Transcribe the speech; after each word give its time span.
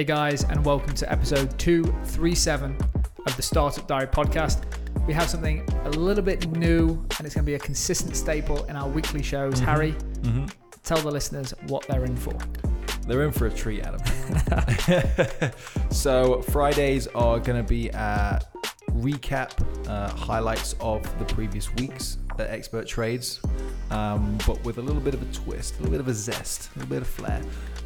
Hey 0.00 0.04
guys, 0.04 0.44
and 0.44 0.64
welcome 0.64 0.94
to 0.94 1.12
episode 1.12 1.58
237 1.58 2.74
of 3.26 3.36
the 3.36 3.42
Startup 3.42 3.86
Diary 3.86 4.06
podcast. 4.06 4.62
We 5.06 5.12
have 5.12 5.28
something 5.28 5.62
a 5.84 5.90
little 5.90 6.24
bit 6.24 6.48
new, 6.52 6.92
and 7.18 7.26
it's 7.26 7.34
going 7.34 7.44
to 7.44 7.46
be 7.46 7.52
a 7.52 7.58
consistent 7.58 8.16
staple 8.16 8.64
in 8.64 8.76
our 8.76 8.88
weekly 8.88 9.22
shows. 9.22 9.60
Mhm. 9.60 9.64
Harry, 9.66 9.92
Mm-hmm. 10.22 10.46
tell 10.84 10.96
the 11.02 11.10
listeners 11.10 11.52
what 11.66 11.86
they're 11.86 12.06
in 12.06 12.16
for. 12.16 12.32
They're 13.06 13.24
in 13.24 13.30
for 13.30 13.48
a 13.48 13.50
treat, 13.50 13.82
Adam. 13.84 14.00
so 15.90 16.40
Fridays 16.44 17.06
are 17.08 17.38
going 17.38 17.62
to 17.62 17.68
be 17.68 17.90
uh, 17.90 18.38
recap 18.92 19.50
uh, 19.86 20.08
highlights 20.16 20.76
of 20.80 21.02
the 21.18 21.26
previous 21.26 21.74
weeks 21.74 22.16
at 22.40 22.50
Expert 22.50 22.86
Trades, 22.86 23.40
um, 23.90 24.36
but 24.46 24.62
with 24.64 24.78
a 24.78 24.82
little 24.82 25.00
bit 25.00 25.14
of 25.14 25.22
a 25.22 25.32
twist, 25.32 25.74
a 25.74 25.78
little 25.78 25.92
bit 25.92 26.00
of 26.00 26.08
a 26.08 26.14
zest, 26.14 26.70
a 26.74 26.78
little 26.78 26.90
bit 26.90 27.02
of 27.02 27.08
flair. 27.08 27.42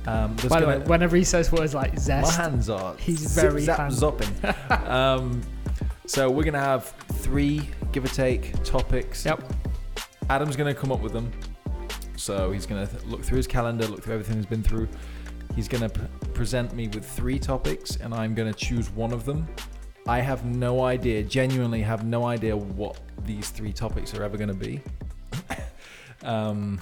Um, 0.07 0.37
By 0.49 0.61
the 0.61 0.67
way, 0.67 0.79
whenever 0.81 1.17
he 1.17 1.25
says 1.25 1.51
words 1.51 1.75
like 1.75 1.99
zest, 1.99 2.37
my 2.39 2.45
hands 2.45 2.69
are 2.69 2.95
He's 2.99 3.21
zip, 3.21 3.43
very 3.51 3.63
zap, 3.63 3.91
zopping. 3.91 4.89
um, 4.89 5.41
so 6.07 6.31
we're 6.31 6.45
gonna 6.45 6.59
have 6.59 6.89
three 7.15 7.63
give 7.93 8.05
or 8.05 8.09
take 8.09 8.63
topics. 8.65 9.25
Yep. 9.25 9.43
Adam's 10.29 10.57
gonna 10.57 10.75
come 10.75 10.93
up 10.93 11.01
with 11.01 11.13
them. 11.13 11.31
So 12.17 12.53
he's 12.53 12.67
gonna 12.67 12.87
th- 12.87 13.05
look 13.05 13.23
through 13.23 13.39
his 13.39 13.47
calendar, 13.47 13.87
look 13.87 14.03
through 14.03 14.15
everything 14.15 14.37
he's 14.37 14.47
been 14.47 14.63
through. 14.63 14.89
He's 15.55 15.69
gonna 15.69 15.89
p- 15.89 16.01
present 16.35 16.75
me 16.75 16.89
with 16.89 17.05
three 17.05 17.39
topics, 17.39 17.97
and 17.97 18.13
I'm 18.15 18.35
gonna 18.35 18.53
choose 18.53 18.91
one 18.91 19.13
of 19.13 19.25
them. 19.25 19.47
I 20.07 20.21
have 20.21 20.45
no 20.45 20.83
idea, 20.85 21.23
genuinely 21.23 21.81
have 21.81 22.05
no 22.05 22.25
idea 22.27 22.57
what 22.57 22.99
these 23.25 23.49
three 23.51 23.73
topics 23.73 24.15
are 24.15 24.23
ever 24.23 24.37
gonna 24.37 24.53
be. 24.53 24.83
um, 26.23 26.81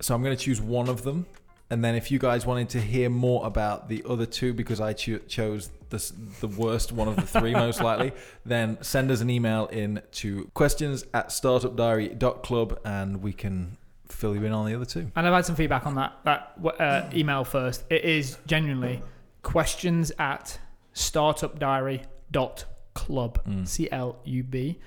so 0.00 0.14
I'm 0.14 0.22
gonna 0.22 0.36
choose 0.36 0.60
one 0.60 0.88
of 0.88 1.02
them, 1.02 1.24
and 1.70 1.82
then 1.82 1.94
if 1.94 2.10
you 2.10 2.18
guys 2.18 2.44
wanted 2.44 2.68
to 2.70 2.80
hear 2.80 3.08
more 3.08 3.46
about 3.46 3.88
the 3.88 4.04
other 4.06 4.26
two, 4.26 4.52
because 4.52 4.80
I 4.80 4.92
cho- 4.92 5.18
chose 5.20 5.70
the, 5.88 6.12
the 6.40 6.48
worst 6.48 6.92
one 6.92 7.08
of 7.08 7.16
the 7.16 7.22
three 7.22 7.54
most 7.54 7.80
likely, 7.82 8.12
then 8.44 8.76
send 8.82 9.10
us 9.10 9.22
an 9.22 9.30
email 9.30 9.66
in 9.66 10.02
to 10.12 10.50
questions 10.52 11.04
at 11.14 11.28
startupdiary.club 11.28 12.80
and 12.84 13.22
we 13.22 13.32
can 13.32 13.78
fill 14.08 14.34
you 14.34 14.44
in 14.44 14.52
on 14.52 14.66
the 14.66 14.74
other 14.74 14.84
two. 14.84 15.10
and 15.16 15.26
I've 15.26 15.32
had 15.32 15.46
some 15.46 15.56
feedback 15.56 15.86
on 15.86 15.94
that 15.94 16.18
that 16.24 16.58
uh, 16.78 17.08
email 17.14 17.44
first. 17.44 17.84
It 17.88 18.04
is 18.04 18.36
genuinely 18.46 19.02
questions 19.42 20.12
at 20.18 20.58
startupdiary.club, 20.94 23.44
Mm. 23.46 23.68
C 23.68 23.88
L 23.90 24.16
U 24.24 24.42
B. 24.42 24.78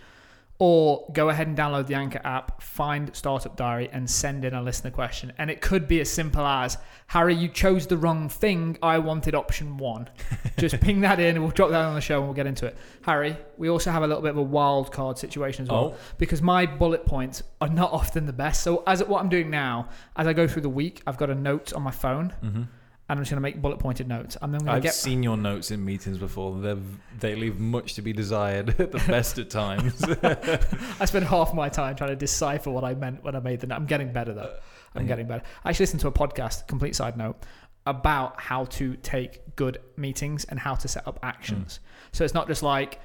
Or 0.58 1.06
go 1.12 1.28
ahead 1.28 1.48
and 1.48 1.58
download 1.58 1.88
the 1.88 1.96
Anchor 1.96 2.22
app, 2.24 2.62
find 2.62 3.14
Startup 3.14 3.54
Diary, 3.58 3.90
and 3.92 4.10
send 4.10 4.46
in 4.46 4.54
a 4.54 4.62
listener 4.64 4.90
question. 4.90 5.34
And 5.38 5.52
it 5.52 5.60
could 5.60 5.86
be 5.86 6.00
as 6.00 6.10
simple 6.10 6.46
as 6.46 6.78
Harry, 7.08 7.36
you 7.36 7.50
chose 7.50 7.88
the 7.88 7.98
wrong 7.98 8.30
thing. 8.30 8.78
I 8.82 9.00
wanted 9.00 9.36
option 9.36 9.76
one. 9.76 10.08
Just 10.58 10.80
ping 10.80 11.02
that 11.02 11.20
in, 11.20 11.36
and 11.36 11.44
we'll 11.44 11.52
drop 11.52 11.72
that 11.72 11.84
on 11.84 11.94
the 11.94 12.00
show 12.00 12.20
and 12.20 12.28
we'll 12.28 12.36
get 12.36 12.48
into 12.48 12.66
it. 12.68 12.78
Harry, 13.02 13.36
we 13.58 13.70
also 13.70 13.92
have 13.92 14.04
a 14.04 14.08
little 14.08 14.22
bit 14.24 14.32
of 14.32 14.38
a 14.38 14.42
wild 14.44 14.94
card 14.94 15.18
situation 15.18 15.64
as 15.64 15.70
well 15.70 15.94
Oh, 15.94 15.98
because 16.20 16.42
my 16.42 16.66
bullet 16.66 17.06
points 17.06 17.44
are 17.60 17.68
not 17.68 17.92
often 17.92 18.26
the 18.26 18.32
best. 18.32 18.64
So 18.64 18.82
as 18.88 19.04
what 19.04 19.22
I'm 19.22 19.28
doing 19.30 19.50
now, 19.50 19.90
as 20.16 20.26
I 20.26 20.32
go 20.32 20.48
through 20.48 20.62
the 20.62 20.70
week, 20.70 21.02
I've 21.06 21.18
got 21.18 21.30
a 21.30 21.36
note 21.36 21.74
on 21.74 21.82
my 21.82 21.92
phone, 21.92 22.30
hmm 22.30 22.62
and 23.08 23.20
I'm 23.20 23.24
just 23.24 23.30
going 23.32 23.38
to 23.38 23.42
make 23.42 23.62
bullet 23.62 23.78
pointed 23.80 24.08
notes. 24.08 24.36
And 24.42 24.54
then 24.54 24.62
I'm 24.68 24.76
I've 24.76 24.84
get. 24.84 24.94
seen 24.94 25.22
your 25.24 25.38
notes 25.38 25.72
in 25.72 25.84
meetings 25.86 26.18
before. 26.18 26.60
They 26.60 26.76
they 27.20 27.36
leave 27.36 27.60
much 27.60 27.94
to 27.96 28.02
be 28.02 28.14
desired 28.14 28.70
at 28.80 28.92
the 28.92 28.98
best 29.08 29.38
at 29.38 29.50
times. 29.50 30.04
I 31.00 31.06
spent 31.06 31.26
half 31.26 31.54
my 31.54 31.70
time 31.70 31.96
trying 31.96 32.10
to 32.12 32.16
decipher 32.16 32.72
what 32.72 32.84
I 32.84 32.94
meant 32.96 33.24
when 33.24 33.36
I 33.36 33.40
made 33.40 33.60
the 33.62 33.68
note. 33.68 33.76
I'm 33.76 33.86
getting 33.86 34.12
better 34.12 34.34
though. 34.34 34.56
I'm 34.96 35.04
Yeah. 35.04 35.08
getting 35.10 35.28
better. 35.28 35.44
I 35.64 35.70
actually 35.70 35.84
listened 35.84 36.02
to 36.02 36.08
a 36.08 36.12
podcast. 36.12 36.68
Complete 36.68 36.96
side 36.96 37.18
note 37.18 37.38
about 37.86 38.40
how 38.42 38.66
to 38.66 38.96
take 38.98 39.56
good 39.56 39.78
meetings 39.96 40.44
and 40.46 40.60
how 40.60 40.74
to 40.74 40.88
set 40.88 41.08
up 41.08 41.20
actions. 41.22 41.78
Hmm. 41.84 41.90
So 42.14 42.24
it's 42.24 42.34
not 42.34 42.48
just 42.48 42.64
like 42.64 43.00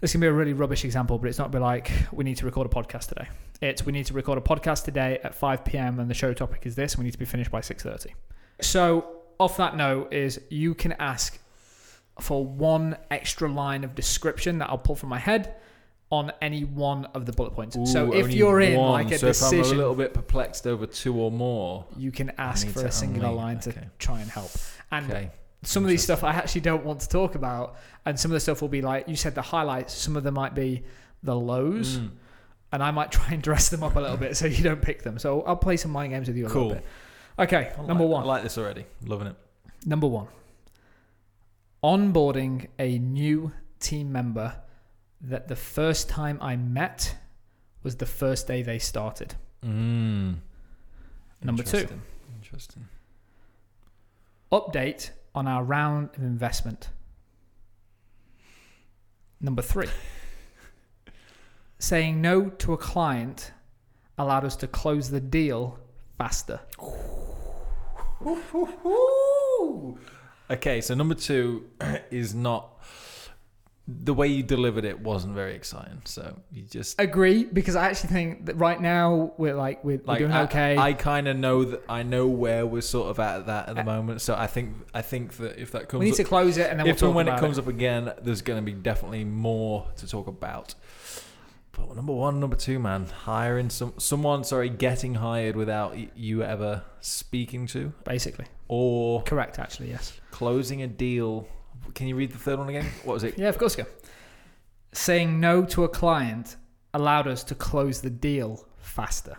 this 0.00 0.12
can 0.12 0.20
be 0.20 0.26
a 0.26 0.32
really 0.32 0.52
rubbish 0.52 0.84
example, 0.84 1.18
but 1.18 1.28
it's 1.28 1.38
not 1.38 1.50
be 1.50 1.58
like 1.58 1.90
we 2.12 2.22
need 2.24 2.36
to 2.36 2.44
record 2.44 2.66
a 2.66 2.70
podcast 2.70 3.08
today. 3.08 3.28
It's 3.62 3.86
we 3.86 3.92
need 3.92 4.04
to 4.06 4.12
record 4.14 4.36
a 4.38 4.42
podcast 4.42 4.84
today 4.84 5.18
at 5.24 5.34
5 5.34 5.64
p.m. 5.64 5.98
and 6.00 6.10
the 6.10 6.14
show 6.14 6.34
topic 6.34 6.66
is 6.66 6.74
this. 6.76 6.92
And 6.94 6.98
we 7.00 7.04
need 7.06 7.12
to 7.12 7.18
be 7.18 7.24
finished 7.24 7.50
by 7.50 7.60
6:30. 7.60 8.08
So 8.60 9.17
off 9.38 9.56
that 9.58 9.76
note 9.76 10.12
is 10.12 10.40
you 10.50 10.74
can 10.74 10.92
ask 10.92 11.38
for 12.20 12.44
one 12.44 12.96
extra 13.10 13.50
line 13.50 13.84
of 13.84 13.94
description 13.94 14.58
that 14.58 14.68
I'll 14.70 14.78
pull 14.78 14.96
from 14.96 15.08
my 15.08 15.18
head 15.18 15.54
on 16.10 16.32
any 16.40 16.64
one 16.64 17.04
of 17.06 17.26
the 17.26 17.32
bullet 17.32 17.50
points. 17.52 17.76
so 17.92 18.12
if 18.14 18.32
you're 18.32 18.60
in 18.60 18.78
one. 18.78 18.92
like 18.92 19.10
a 19.12 19.18
so 19.18 19.26
if 19.28 19.42
I'm 19.42 19.50
decision, 19.50 19.74
a 19.76 19.78
little 19.78 19.94
bit 19.94 20.14
perplexed 20.14 20.66
over 20.66 20.86
two 20.86 21.14
or 21.14 21.30
more, 21.30 21.84
you 21.96 22.10
can 22.10 22.32
ask 22.38 22.66
for 22.68 22.86
a 22.86 22.90
singular 22.90 23.28
only- 23.28 23.38
line 23.42 23.60
to 23.60 23.70
okay. 23.70 23.88
try 23.98 24.20
and 24.20 24.30
help. 24.30 24.50
And 24.90 25.10
okay. 25.10 25.30
some 25.64 25.82
of 25.84 25.90
these 25.90 26.02
stuff 26.02 26.24
I 26.24 26.32
actually 26.32 26.62
don't 26.62 26.82
want 26.84 27.00
to 27.00 27.08
talk 27.10 27.34
about, 27.34 27.76
and 28.06 28.18
some 28.18 28.30
of 28.30 28.34
the 28.34 28.40
stuff 28.40 28.62
will 28.62 28.68
be 28.70 28.80
like 28.80 29.06
you 29.06 29.16
said 29.16 29.34
the 29.34 29.42
highlights. 29.42 29.92
Some 29.92 30.16
of 30.16 30.24
them 30.24 30.32
might 30.34 30.54
be 30.54 30.82
the 31.22 31.36
lows, 31.36 31.98
Mm. 31.98 32.10
and 32.72 32.82
I 32.82 32.90
might 32.90 33.12
try 33.18 33.28
and 33.34 33.42
dress 33.42 33.68
them 33.68 33.82
up 33.82 33.94
a 33.96 34.00
little 34.00 34.16
bit 34.16 34.34
so 34.34 34.46
you 34.46 34.64
don't 34.64 34.80
pick 34.80 35.02
them. 35.02 35.18
So 35.18 35.42
I'll 35.42 35.56
play 35.56 35.76
some 35.76 35.90
mind 35.90 36.12
games 36.14 36.26
with 36.26 36.38
you 36.38 36.46
a 36.46 36.48
Cool. 36.48 36.62
little 36.68 36.74
bit. 36.78 36.86
Okay, 37.38 37.72
I 37.78 37.82
number 37.86 38.04
like- 38.04 38.12
one. 38.12 38.22
I 38.24 38.26
like 38.26 38.42
this 38.42 38.58
already. 38.58 38.84
Loving 39.04 39.28
it. 39.28 39.36
Number 39.86 40.06
one. 40.06 40.26
Onboarding 41.82 42.66
a 42.78 42.98
new 42.98 43.52
team 43.78 44.10
member 44.10 44.56
that 45.20 45.48
the 45.48 45.56
first 45.56 46.08
time 46.08 46.38
I 46.40 46.56
met 46.56 47.16
was 47.82 47.96
the 47.96 48.06
first 48.06 48.46
day 48.48 48.62
they 48.62 48.78
started. 48.78 49.34
Mm. 49.64 50.38
Number 51.42 51.62
two. 51.62 51.76
Interesting. 51.78 52.02
Interesting. 52.36 52.88
Update 54.50 55.10
on 55.34 55.46
our 55.46 55.62
round 55.62 56.10
of 56.16 56.22
investment. 56.22 56.88
Number 59.40 59.62
three. 59.62 59.88
Saying 61.78 62.20
no 62.20 62.48
to 62.50 62.72
a 62.72 62.76
client 62.76 63.52
allowed 64.16 64.44
us 64.44 64.56
to 64.56 64.66
close 64.66 65.10
the 65.10 65.20
deal 65.20 65.78
faster. 66.16 66.60
Okay, 70.50 70.80
so 70.80 70.94
number 70.94 71.14
two 71.14 71.66
is 72.10 72.34
not 72.34 72.74
the 73.90 74.12
way 74.12 74.28
you 74.28 74.42
delivered 74.42 74.84
it 74.84 75.00
wasn't 75.00 75.34
very 75.34 75.54
exciting. 75.54 76.02
So 76.04 76.38
you 76.52 76.62
just 76.62 77.00
Agree, 77.00 77.44
because 77.44 77.74
I 77.74 77.88
actually 77.88 78.10
think 78.10 78.46
that 78.46 78.56
right 78.56 78.78
now 78.80 79.32
we're 79.38 79.54
like 79.54 79.82
we're, 79.82 79.96
we're 79.98 80.02
like 80.04 80.18
doing 80.18 80.32
I, 80.32 80.42
okay. 80.42 80.76
I 80.76 80.92
kind 80.92 81.26
of 81.26 81.36
know 81.38 81.64
that 81.64 81.82
I 81.88 82.02
know 82.02 82.26
where 82.26 82.66
we're 82.66 82.82
sort 82.82 83.08
of 83.08 83.18
at 83.18 83.46
that 83.46 83.68
at 83.70 83.74
the 83.76 83.80
Uh, 83.82 83.84
moment. 83.84 84.20
So 84.20 84.34
I 84.34 84.46
think 84.46 84.74
I 84.92 85.00
think 85.02 85.34
that 85.38 85.58
if 85.58 85.70
that 85.72 85.88
comes 85.88 86.00
we 86.00 86.06
need 86.06 86.12
up, 86.12 86.16
to 86.18 86.24
close 86.24 86.58
it 86.58 86.70
and 86.70 86.78
then 86.78 86.84
we'll 86.84 86.94
if 86.94 87.00
talk 87.00 87.06
and 87.08 87.16
when 87.16 87.28
it 87.28 87.30
about 87.30 87.40
comes 87.40 87.58
up 87.58 87.66
again, 87.66 88.12
there's 88.22 88.42
going 88.42 88.58
to 88.58 88.64
be 88.64 88.72
definitely 88.76 89.24
more 89.24 89.86
to 89.96 90.06
talk 90.06 90.26
about. 90.26 90.74
But 91.86 91.96
number 91.96 92.12
one, 92.12 92.40
number 92.40 92.56
two, 92.56 92.78
man, 92.78 93.06
hiring 93.06 93.70
some 93.70 93.94
someone, 93.98 94.44
sorry, 94.44 94.68
getting 94.68 95.14
hired 95.14 95.56
without 95.56 95.92
y- 95.92 96.10
you 96.14 96.42
ever 96.42 96.82
speaking 97.00 97.66
to, 97.68 97.92
Basically, 98.04 98.46
or 98.68 99.22
correct. 99.22 99.58
Actually, 99.58 99.90
yes. 99.90 100.18
closing 100.30 100.82
a 100.82 100.86
deal. 100.86 101.48
Can 101.94 102.06
you 102.06 102.16
read 102.16 102.32
the 102.32 102.38
third 102.38 102.58
one 102.58 102.68
again? 102.68 102.86
What 103.04 103.14
was 103.14 103.24
it? 103.24 103.38
Yeah, 103.38 103.48
of 103.48 103.58
course. 103.58 103.74
Go. 103.76 103.86
Saying 104.92 105.40
no 105.40 105.64
to 105.66 105.84
a 105.84 105.88
client 105.88 106.56
allowed 106.94 107.26
us 107.28 107.44
to 107.44 107.54
close 107.54 108.00
the 108.00 108.10
deal 108.10 108.66
faster. 108.78 109.38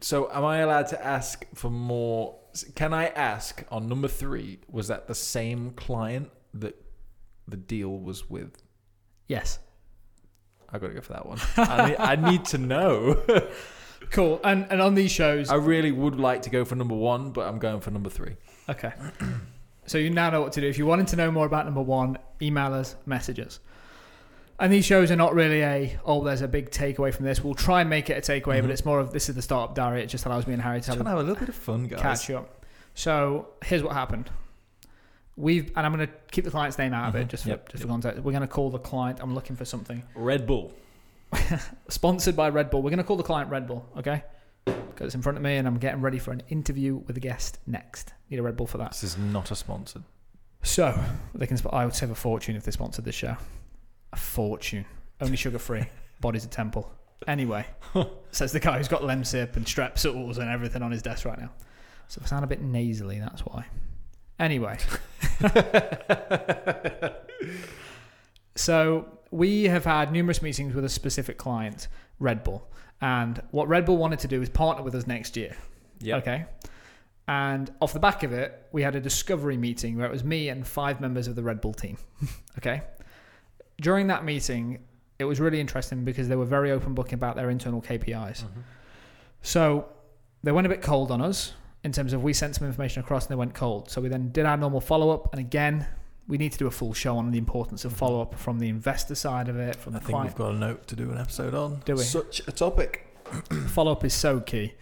So, 0.00 0.30
am 0.32 0.44
I 0.44 0.58
allowed 0.58 0.86
to 0.88 1.04
ask 1.04 1.44
for 1.54 1.70
more? 1.70 2.38
Can 2.76 2.94
I 2.94 3.08
ask 3.08 3.64
on 3.70 3.88
number 3.88 4.06
three? 4.08 4.60
Was 4.70 4.88
that 4.88 5.08
the 5.08 5.14
same 5.14 5.70
client 5.72 6.30
that 6.54 6.76
the 7.48 7.56
deal 7.56 7.98
was 7.98 8.30
with? 8.30 8.62
Yes. 9.28 9.58
I 10.70 10.78
got 10.78 10.88
to 10.88 10.94
go 10.94 11.00
for 11.00 11.12
that 11.12 11.24
one. 11.26 11.38
I 11.56 11.86
need, 11.88 11.96
I 11.98 12.16
need 12.30 12.44
to 12.46 12.58
know. 12.58 13.22
Cool. 14.10 14.40
And 14.42 14.66
and 14.70 14.80
on 14.80 14.94
these 14.94 15.10
shows, 15.10 15.50
I 15.50 15.56
really 15.56 15.92
would 15.92 16.18
like 16.18 16.42
to 16.42 16.50
go 16.50 16.64
for 16.64 16.74
number 16.76 16.94
one, 16.94 17.30
but 17.30 17.46
I'm 17.46 17.58
going 17.58 17.80
for 17.80 17.90
number 17.90 18.08
three. 18.08 18.36
okay. 18.68 18.92
So 19.86 19.98
you 19.98 20.08
now 20.08 20.30
know 20.30 20.40
what 20.40 20.52
to 20.52 20.60
do. 20.62 20.68
If 20.68 20.78
you 20.78 20.86
wanted 20.86 21.08
to 21.08 21.16
know 21.16 21.30
more 21.30 21.44
about 21.44 21.66
number 21.66 21.82
one, 21.82 22.16
email 22.40 22.72
us, 22.72 22.94
message 23.06 23.38
us. 23.40 23.58
And 24.60 24.72
these 24.72 24.84
shows 24.86 25.10
are 25.10 25.16
not 25.16 25.34
really 25.34 25.62
a 25.62 25.98
oh, 26.06 26.22
there's 26.24 26.40
a 26.42 26.48
big 26.48 26.70
takeaway 26.70 27.12
from 27.12 27.26
this. 27.26 27.42
We'll 27.44 27.54
try 27.54 27.80
and 27.82 27.90
make 27.90 28.08
it 28.08 28.16
a 28.16 28.32
takeaway, 28.32 28.60
but 28.62 28.68
Mhm. 28.68 28.70
it's 28.70 28.84
more 28.84 29.00
of 29.00 29.12
this 29.12 29.28
is 29.28 29.34
the 29.34 29.42
startup 29.42 29.74
diary. 29.74 30.02
It 30.02 30.06
just 30.06 30.24
allows 30.24 30.46
me 30.46 30.54
and 30.54 30.62
Harry 30.62 30.80
to 30.80 30.86
Trying 30.86 30.98
have 30.98 31.04
to 31.06 31.12
a 31.12 31.16
have 31.16 31.18
a 31.18 31.28
little 31.28 31.40
bit 31.40 31.48
of 31.50 31.54
fun, 31.56 31.86
guys. 31.88 32.00
catch 32.00 32.30
up. 32.30 32.64
So 32.94 33.48
here's 33.64 33.82
what 33.82 33.92
happened. 33.94 34.30
We've 35.38 35.70
and 35.76 35.86
I'm 35.86 35.94
going 35.94 36.06
to 36.06 36.12
keep 36.32 36.44
the 36.44 36.50
client's 36.50 36.76
name 36.78 36.92
out 36.92 37.08
of 37.08 37.14
it 37.14 37.26
Mhm. 37.26 37.30
just 37.30 37.44
for, 37.44 37.50
Yep, 37.50 37.68
just 37.70 37.82
for 37.82 37.88
context. 37.88 38.22
We're 38.22 38.32
going 38.32 38.42
to 38.42 38.48
call 38.48 38.70
the 38.70 38.78
client. 38.78 39.20
I'm 39.22 39.34
looking 39.34 39.54
for 39.56 39.64
something 39.64 40.02
Red 40.14 40.46
Bull. 40.46 40.72
sponsored 41.88 42.34
by 42.36 42.48
Red 42.48 42.70
Bull. 42.70 42.82
We're 42.82 42.90
going 42.90 42.98
to 42.98 43.04
call 43.04 43.16
the 43.16 43.22
client 43.22 43.50
Red 43.50 43.66
Bull, 43.66 43.86
okay? 43.98 44.22
Because 44.64 45.06
it's 45.06 45.14
in 45.14 45.22
front 45.22 45.38
of 45.38 45.44
me 45.44 45.56
and 45.56 45.66
I'm 45.68 45.78
getting 45.78 46.00
ready 46.00 46.18
for 46.18 46.32
an 46.32 46.42
interview 46.48 46.96
with 46.96 47.16
a 47.16 47.20
guest 47.20 47.58
next. 47.66 48.12
Need 48.30 48.38
a 48.38 48.42
Red 48.42 48.56
Bull 48.56 48.66
for 48.66 48.78
that. 48.78 48.90
This 48.92 49.04
is 49.04 49.16
not 49.18 49.50
a 49.50 49.56
sponsored. 49.56 50.02
So 50.62 50.98
they 51.34 51.46
can. 51.46 51.56
I 51.70 51.84
would 51.84 51.94
save 51.94 52.10
a 52.10 52.14
fortune 52.16 52.56
if 52.56 52.64
they 52.64 52.72
sponsored 52.72 53.04
this 53.04 53.14
show. 53.14 53.36
A 54.12 54.16
fortune. 54.16 54.84
Only 55.20 55.36
sugar 55.36 55.58
free. 55.58 55.84
Body's 56.20 56.44
a 56.44 56.48
temple. 56.48 56.92
Anyway, 57.28 57.64
says 58.32 58.50
the 58.52 58.60
guy 58.60 58.78
who's 58.78 58.88
got 58.88 59.02
Lemsip 59.02 59.56
and 59.56 59.64
Strepsils 59.66 60.38
and 60.38 60.48
everything 60.50 60.82
on 60.82 60.90
his 60.90 61.02
desk 61.02 61.24
right 61.26 61.38
now. 61.38 61.50
So 62.08 62.20
I 62.24 62.26
sound 62.26 62.42
a 62.44 62.48
bit 62.48 62.60
nasally, 62.60 63.18
that's 63.20 63.42
why. 63.42 63.66
Anyway. 64.38 64.78
so 68.54 69.06
we 69.30 69.64
have 69.64 69.84
had 69.84 70.12
numerous 70.12 70.42
meetings 70.42 70.74
with 70.74 70.84
a 70.84 70.88
specific 70.88 71.38
client, 71.38 71.88
Red 72.18 72.44
Bull. 72.44 72.68
And 73.00 73.40
what 73.50 73.68
Red 73.68 73.84
Bull 73.84 73.96
wanted 73.96 74.18
to 74.20 74.28
do 74.28 74.42
is 74.42 74.48
partner 74.48 74.82
with 74.82 74.94
us 74.94 75.06
next 75.06 75.36
year. 75.36 75.56
Yeah. 76.00 76.16
Okay. 76.16 76.46
And 77.28 77.70
off 77.80 77.92
the 77.92 78.00
back 78.00 78.22
of 78.22 78.32
it, 78.32 78.66
we 78.72 78.82
had 78.82 78.96
a 78.96 79.00
discovery 79.00 79.56
meeting 79.56 79.96
where 79.96 80.06
it 80.06 80.12
was 80.12 80.24
me 80.24 80.48
and 80.48 80.66
five 80.66 81.00
members 81.00 81.28
of 81.28 81.36
the 81.36 81.42
Red 81.42 81.60
Bull 81.60 81.74
team. 81.74 81.98
okay. 82.58 82.82
During 83.80 84.06
that 84.08 84.24
meeting, 84.24 84.78
it 85.18 85.24
was 85.24 85.38
really 85.38 85.60
interesting 85.60 86.04
because 86.04 86.28
they 86.28 86.36
were 86.36 86.46
very 86.46 86.72
open 86.72 86.94
book 86.94 87.12
about 87.12 87.36
their 87.36 87.50
internal 87.50 87.82
KPIs. 87.82 88.42
Mm-hmm. 88.44 88.60
So 89.42 89.88
they 90.42 90.52
went 90.52 90.66
a 90.66 90.70
bit 90.70 90.82
cold 90.82 91.10
on 91.10 91.20
us 91.20 91.52
in 91.84 91.92
terms 91.92 92.12
of 92.12 92.22
we 92.22 92.32
sent 92.32 92.56
some 92.56 92.66
information 92.66 93.00
across 93.02 93.24
and 93.26 93.30
they 93.30 93.38
went 93.38 93.54
cold. 93.54 93.90
So 93.90 94.00
we 94.00 94.08
then 94.08 94.30
did 94.32 94.46
our 94.46 94.56
normal 94.56 94.80
follow 94.80 95.10
up. 95.10 95.32
And 95.32 95.40
again, 95.40 95.86
we 96.26 96.36
need 96.36 96.52
to 96.52 96.58
do 96.58 96.66
a 96.66 96.70
full 96.70 96.92
show 96.92 97.16
on 97.16 97.30
the 97.30 97.38
importance 97.38 97.84
of 97.84 97.92
follow 97.92 98.20
up 98.20 98.34
from 98.34 98.58
the 98.58 98.68
investor 98.68 99.14
side 99.14 99.48
of 99.48 99.56
it, 99.58 99.76
from 99.76 99.94
I 99.94 99.98
the 99.98 100.04
think 100.04 100.10
client. 100.10 100.30
we've 100.30 100.36
got 100.36 100.54
a 100.54 100.58
note 100.58 100.86
to 100.88 100.96
do 100.96 101.10
an 101.10 101.18
episode 101.18 101.54
on. 101.54 101.80
Do 101.84 101.94
we? 101.94 102.02
Such 102.02 102.40
a 102.46 102.52
topic. 102.52 103.04
follow 103.68 103.92
up 103.92 104.04
is 104.04 104.14
so 104.14 104.40
key. 104.40 104.74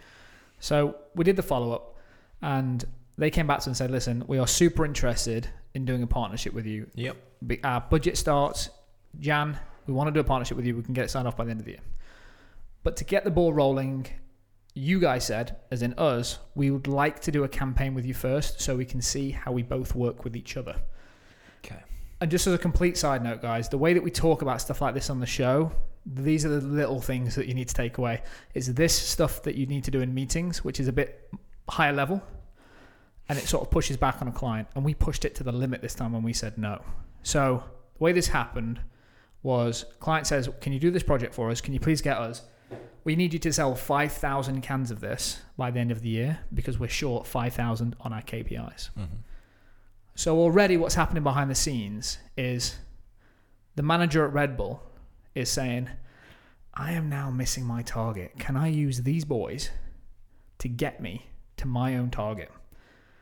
So 0.58 0.96
we 1.14 1.25
did 1.25 1.37
the 1.37 1.43
follow 1.43 1.72
up, 1.72 1.96
and 2.43 2.84
they 3.19 3.31
came 3.31 3.46
back 3.46 3.58
to 3.58 3.62
us 3.62 3.66
and 3.66 3.76
said, 3.76 3.90
"Listen, 3.90 4.25
we 4.26 4.38
are 4.38 4.46
super 4.46 4.84
interested 4.84 5.49
in 5.75 5.84
doing 5.84 6.02
a 6.02 6.06
partnership 6.06 6.54
with 6.54 6.64
you. 6.66 6.87
Yep. 6.94 7.16
Our 7.62 7.81
budget 7.82 8.16
starts 8.16 8.70
Jan. 9.20 9.58
We 9.87 9.92
want 9.94 10.08
to 10.08 10.12
do 10.12 10.20
a 10.20 10.25
partnership 10.25 10.56
with 10.56 10.64
you. 10.66 10.75
We 10.75 10.82
can 10.82 10.94
get 10.94 11.04
it 11.04 11.10
signed 11.10 11.28
off 11.28 11.37
by 11.37 11.44
the 11.44 11.50
end 11.50 11.60
of 11.60 11.66
the 11.66 11.72
year. 11.72 11.81
But 12.82 12.96
to 12.96 13.04
get 13.04 13.25
the 13.25 13.31
ball 13.31 13.52
rolling, 13.52 14.06
you 14.76 15.00
guys 15.00 15.25
said, 15.25 15.56
as 15.70 15.81
in 15.81 15.94
us, 15.94 16.38
we 16.55 16.70
would 16.70 16.87
like 16.87 17.20
to 17.20 17.32
do 17.32 17.44
a 17.44 17.49
campaign 17.49 17.94
with 17.94 18.05
you 18.05 18.12
first, 18.12 18.61
so 18.61 18.76
we 18.76 18.84
can 18.84 19.00
see 19.00 19.31
how 19.31 19.50
we 19.50 19.62
both 19.62 19.94
work 19.94 20.23
with 20.23 20.37
each 20.37 20.58
other. 20.58 20.76
Okay. 21.64 21.82
And 22.20 22.31
just 22.31 22.46
as 22.46 22.52
a 22.52 22.58
complete 22.58 22.99
side 22.99 23.25
note, 23.25 23.40
guys, 23.40 23.70
the 23.70 23.78
way 23.78 23.94
that 23.94 24.02
we 24.02 24.11
talk 24.11 24.43
about 24.43 24.61
stuff 24.61 24.82
like 24.82 24.93
this 24.93 25.08
on 25.08 25.19
the 25.19 25.26
show, 25.26 25.73
these 26.05 26.44
are 26.44 26.50
the 26.50 26.61
little 26.61 27.00
things 27.00 27.34
that 27.37 27.46
you 27.46 27.55
need 27.55 27.69
to 27.69 27.75
take 27.75 27.96
away. 27.96 28.23
It's 28.52 28.69
this 28.69 28.94
stuff 28.94 29.43
that 29.44 29.55
you 29.55 29.64
need 29.64 29.82
to 29.84 29.90
do 29.90 30.02
in 30.02 30.12
meetings, 30.12 30.62
which 30.62 30.78
is 30.78 30.88
a 30.88 30.93
bit 30.93 31.26
higher 31.70 31.94
level, 31.94 32.23
and 33.31 33.38
it 33.38 33.46
sort 33.49 33.62
of 33.62 33.70
pushes 33.70 33.96
back 33.96 34.20
on 34.20 34.28
a 34.28 34.32
client. 34.32 34.69
And 34.75 34.84
we 34.84 34.93
pushed 34.93 35.25
it 35.25 35.34
to 35.37 35.43
the 35.43 35.52
limit 35.52 35.81
this 35.81 35.94
time 35.94 36.12
when 36.12 36.23
we 36.23 36.34
said 36.34 36.58
no. 36.58 36.82
So 37.23 37.64
the 37.96 38.05
way 38.05 38.12
this 38.12 38.28
happened 38.28 38.81
was 39.43 39.87
client 40.00 40.26
says, 40.26 40.50
"Can 40.61 40.75
you 40.75 40.78
do 40.78 40.90
this 40.90 41.02
project 41.02 41.34
for 41.34 41.50
us? 41.50 41.62
Can 41.62 41.73
you 41.73 41.81
please 41.81 42.02
get 42.02 42.19
us? 42.19 42.43
We 43.04 43.16
need 43.16 43.32
you 43.32 43.38
to 43.38 43.52
sell 43.52 43.74
5,000 43.74 44.62
cans 44.62 44.90
of 44.90 45.00
this 45.00 45.40
by 45.56 45.70
the 45.70 45.78
end 45.78 45.92
of 45.92 46.02
the 46.02 46.08
year 46.08 46.40
because 46.52 46.78
we're 46.78 46.88
short 46.88 47.26
5,000 47.26 47.96
on 48.00 48.12
our 48.12 48.22
KPIs." 48.22 48.90
Mm-hmm. 48.98 49.16
So 50.14 50.38
already 50.38 50.76
what's 50.76 50.94
happening 50.94 51.22
behind 51.22 51.50
the 51.50 51.54
scenes 51.54 52.18
is 52.36 52.76
the 53.74 53.82
manager 53.82 54.24
at 54.24 54.32
Red 54.32 54.56
Bull 54.56 54.82
is 55.34 55.50
saying, 55.50 55.90
I 56.72 56.92
am 56.92 57.08
now 57.08 57.30
missing 57.30 57.64
my 57.64 57.82
target. 57.82 58.32
Can 58.38 58.56
I 58.56 58.68
use 58.68 59.02
these 59.02 59.24
boys 59.24 59.70
to 60.58 60.68
get 60.68 61.00
me 61.00 61.26
to 61.58 61.66
my 61.66 61.96
own 61.96 62.10
target? 62.10 62.50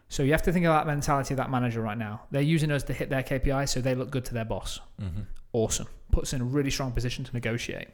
So 0.09 0.23
you 0.23 0.33
have 0.33 0.43
to 0.43 0.53
think 0.53 0.67
of 0.67 0.73
that 0.73 0.87
mentality 0.87 1.35
of 1.35 1.39
that 1.39 1.51
manager 1.51 1.81
right 1.81 1.99
now. 1.99 2.23
They're 2.31 2.43
using 2.43 2.71
us 2.71 2.85
to 2.85 2.93
hit 2.93 3.11
their 3.11 3.23
KPI 3.23 3.69
so 3.69 3.81
they 3.81 3.97
look 3.97 4.11
good 4.11 4.25
to 4.27 4.35
their 4.35 4.45
boss. 4.45 4.81
Mm-hmm. 5.01 5.23
Awesome. 5.53 5.89
Puts 6.13 6.33
in 6.33 6.41
a 6.41 6.45
really 6.45 6.71
strong 6.71 6.93
position 6.93 7.25
to 7.25 7.33
negotiate. 7.33 7.89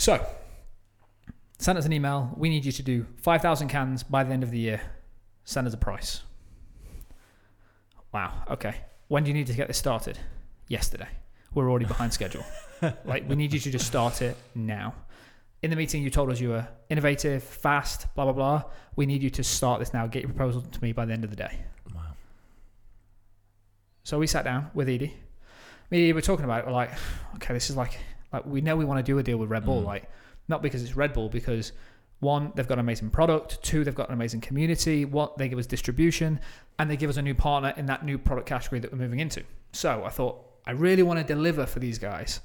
So, 0.00 0.26
send 1.58 1.76
us 1.76 1.84
an 1.84 1.92
email. 1.92 2.32
We 2.34 2.48
need 2.48 2.64
you 2.64 2.72
to 2.72 2.82
do 2.82 3.04
5,000 3.18 3.68
cans 3.68 4.02
by 4.02 4.24
the 4.24 4.32
end 4.32 4.42
of 4.42 4.50
the 4.50 4.58
year. 4.58 4.80
Send 5.44 5.66
us 5.66 5.74
a 5.74 5.76
price. 5.76 6.22
Wow. 8.10 8.32
Okay. 8.48 8.76
When 9.08 9.24
do 9.24 9.28
you 9.28 9.34
need 9.34 9.48
to 9.48 9.52
get 9.52 9.68
this 9.68 9.76
started? 9.76 10.18
Yesterday. 10.68 11.08
We're 11.52 11.68
already 11.68 11.84
behind 11.84 12.14
schedule. 12.14 12.46
like, 13.04 13.28
we 13.28 13.36
need 13.36 13.52
you 13.52 13.58
to 13.58 13.70
just 13.70 13.86
start 13.86 14.22
it 14.22 14.38
now. 14.54 14.94
In 15.62 15.68
the 15.68 15.76
meeting, 15.76 16.02
you 16.02 16.08
told 16.08 16.30
us 16.30 16.40
you 16.40 16.48
were 16.48 16.66
innovative, 16.88 17.42
fast, 17.42 18.06
blah, 18.14 18.24
blah, 18.24 18.32
blah. 18.32 18.62
We 18.96 19.04
need 19.04 19.22
you 19.22 19.28
to 19.28 19.44
start 19.44 19.80
this 19.80 19.92
now. 19.92 20.06
Get 20.06 20.22
your 20.22 20.32
proposal 20.32 20.62
to 20.62 20.82
me 20.82 20.92
by 20.92 21.04
the 21.04 21.12
end 21.12 21.24
of 21.24 21.30
the 21.30 21.36
day. 21.36 21.58
Wow. 21.94 22.14
So 24.04 24.18
we 24.18 24.26
sat 24.26 24.44
down 24.44 24.70
with 24.72 24.88
Edie. 24.88 25.14
Me 25.90 25.98
and 25.98 26.04
Edie 26.04 26.12
were 26.14 26.22
talking 26.22 26.46
about 26.46 26.60
it. 26.60 26.66
We're 26.66 26.72
like, 26.72 26.92
okay, 27.34 27.52
this 27.52 27.68
is 27.68 27.76
like, 27.76 27.98
like 28.32 28.46
we 28.46 28.60
know 28.60 28.76
we 28.76 28.84
want 28.84 28.98
to 28.98 29.02
do 29.02 29.18
a 29.18 29.22
deal 29.22 29.36
with 29.38 29.50
Red 29.50 29.64
Bull. 29.64 29.82
Mm. 29.82 29.86
Like, 29.86 30.10
not 30.48 30.62
because 30.62 30.82
it's 30.82 30.96
Red 30.96 31.12
Bull, 31.12 31.28
because 31.28 31.72
one, 32.20 32.52
they've 32.54 32.68
got 32.68 32.74
an 32.74 32.80
amazing 32.80 33.10
product. 33.10 33.62
Two, 33.62 33.82
they've 33.82 33.94
got 33.94 34.08
an 34.08 34.14
amazing 34.14 34.40
community. 34.40 35.04
What 35.04 35.38
they 35.38 35.48
give 35.48 35.58
us 35.58 35.66
distribution, 35.66 36.40
and 36.78 36.90
they 36.90 36.96
give 36.96 37.10
us 37.10 37.16
a 37.16 37.22
new 37.22 37.34
partner 37.34 37.72
in 37.76 37.86
that 37.86 38.04
new 38.04 38.18
product 38.18 38.46
category 38.46 38.80
that 38.80 38.92
we're 38.92 38.98
moving 38.98 39.20
into. 39.20 39.42
So 39.72 40.04
I 40.04 40.10
thought 40.10 40.44
I 40.66 40.72
really 40.72 41.02
want 41.02 41.18
to 41.18 41.24
deliver 41.24 41.66
for 41.66 41.78
these 41.78 41.98
guys, 41.98 42.40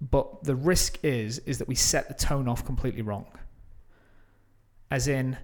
but 0.00 0.44
the 0.44 0.54
risk 0.54 0.98
is 1.02 1.38
is 1.40 1.58
that 1.58 1.68
we 1.68 1.74
set 1.74 2.08
the 2.08 2.14
tone 2.14 2.48
off 2.48 2.64
completely 2.64 3.02
wrong. 3.02 3.26
As 4.90 5.08
in, 5.08 5.36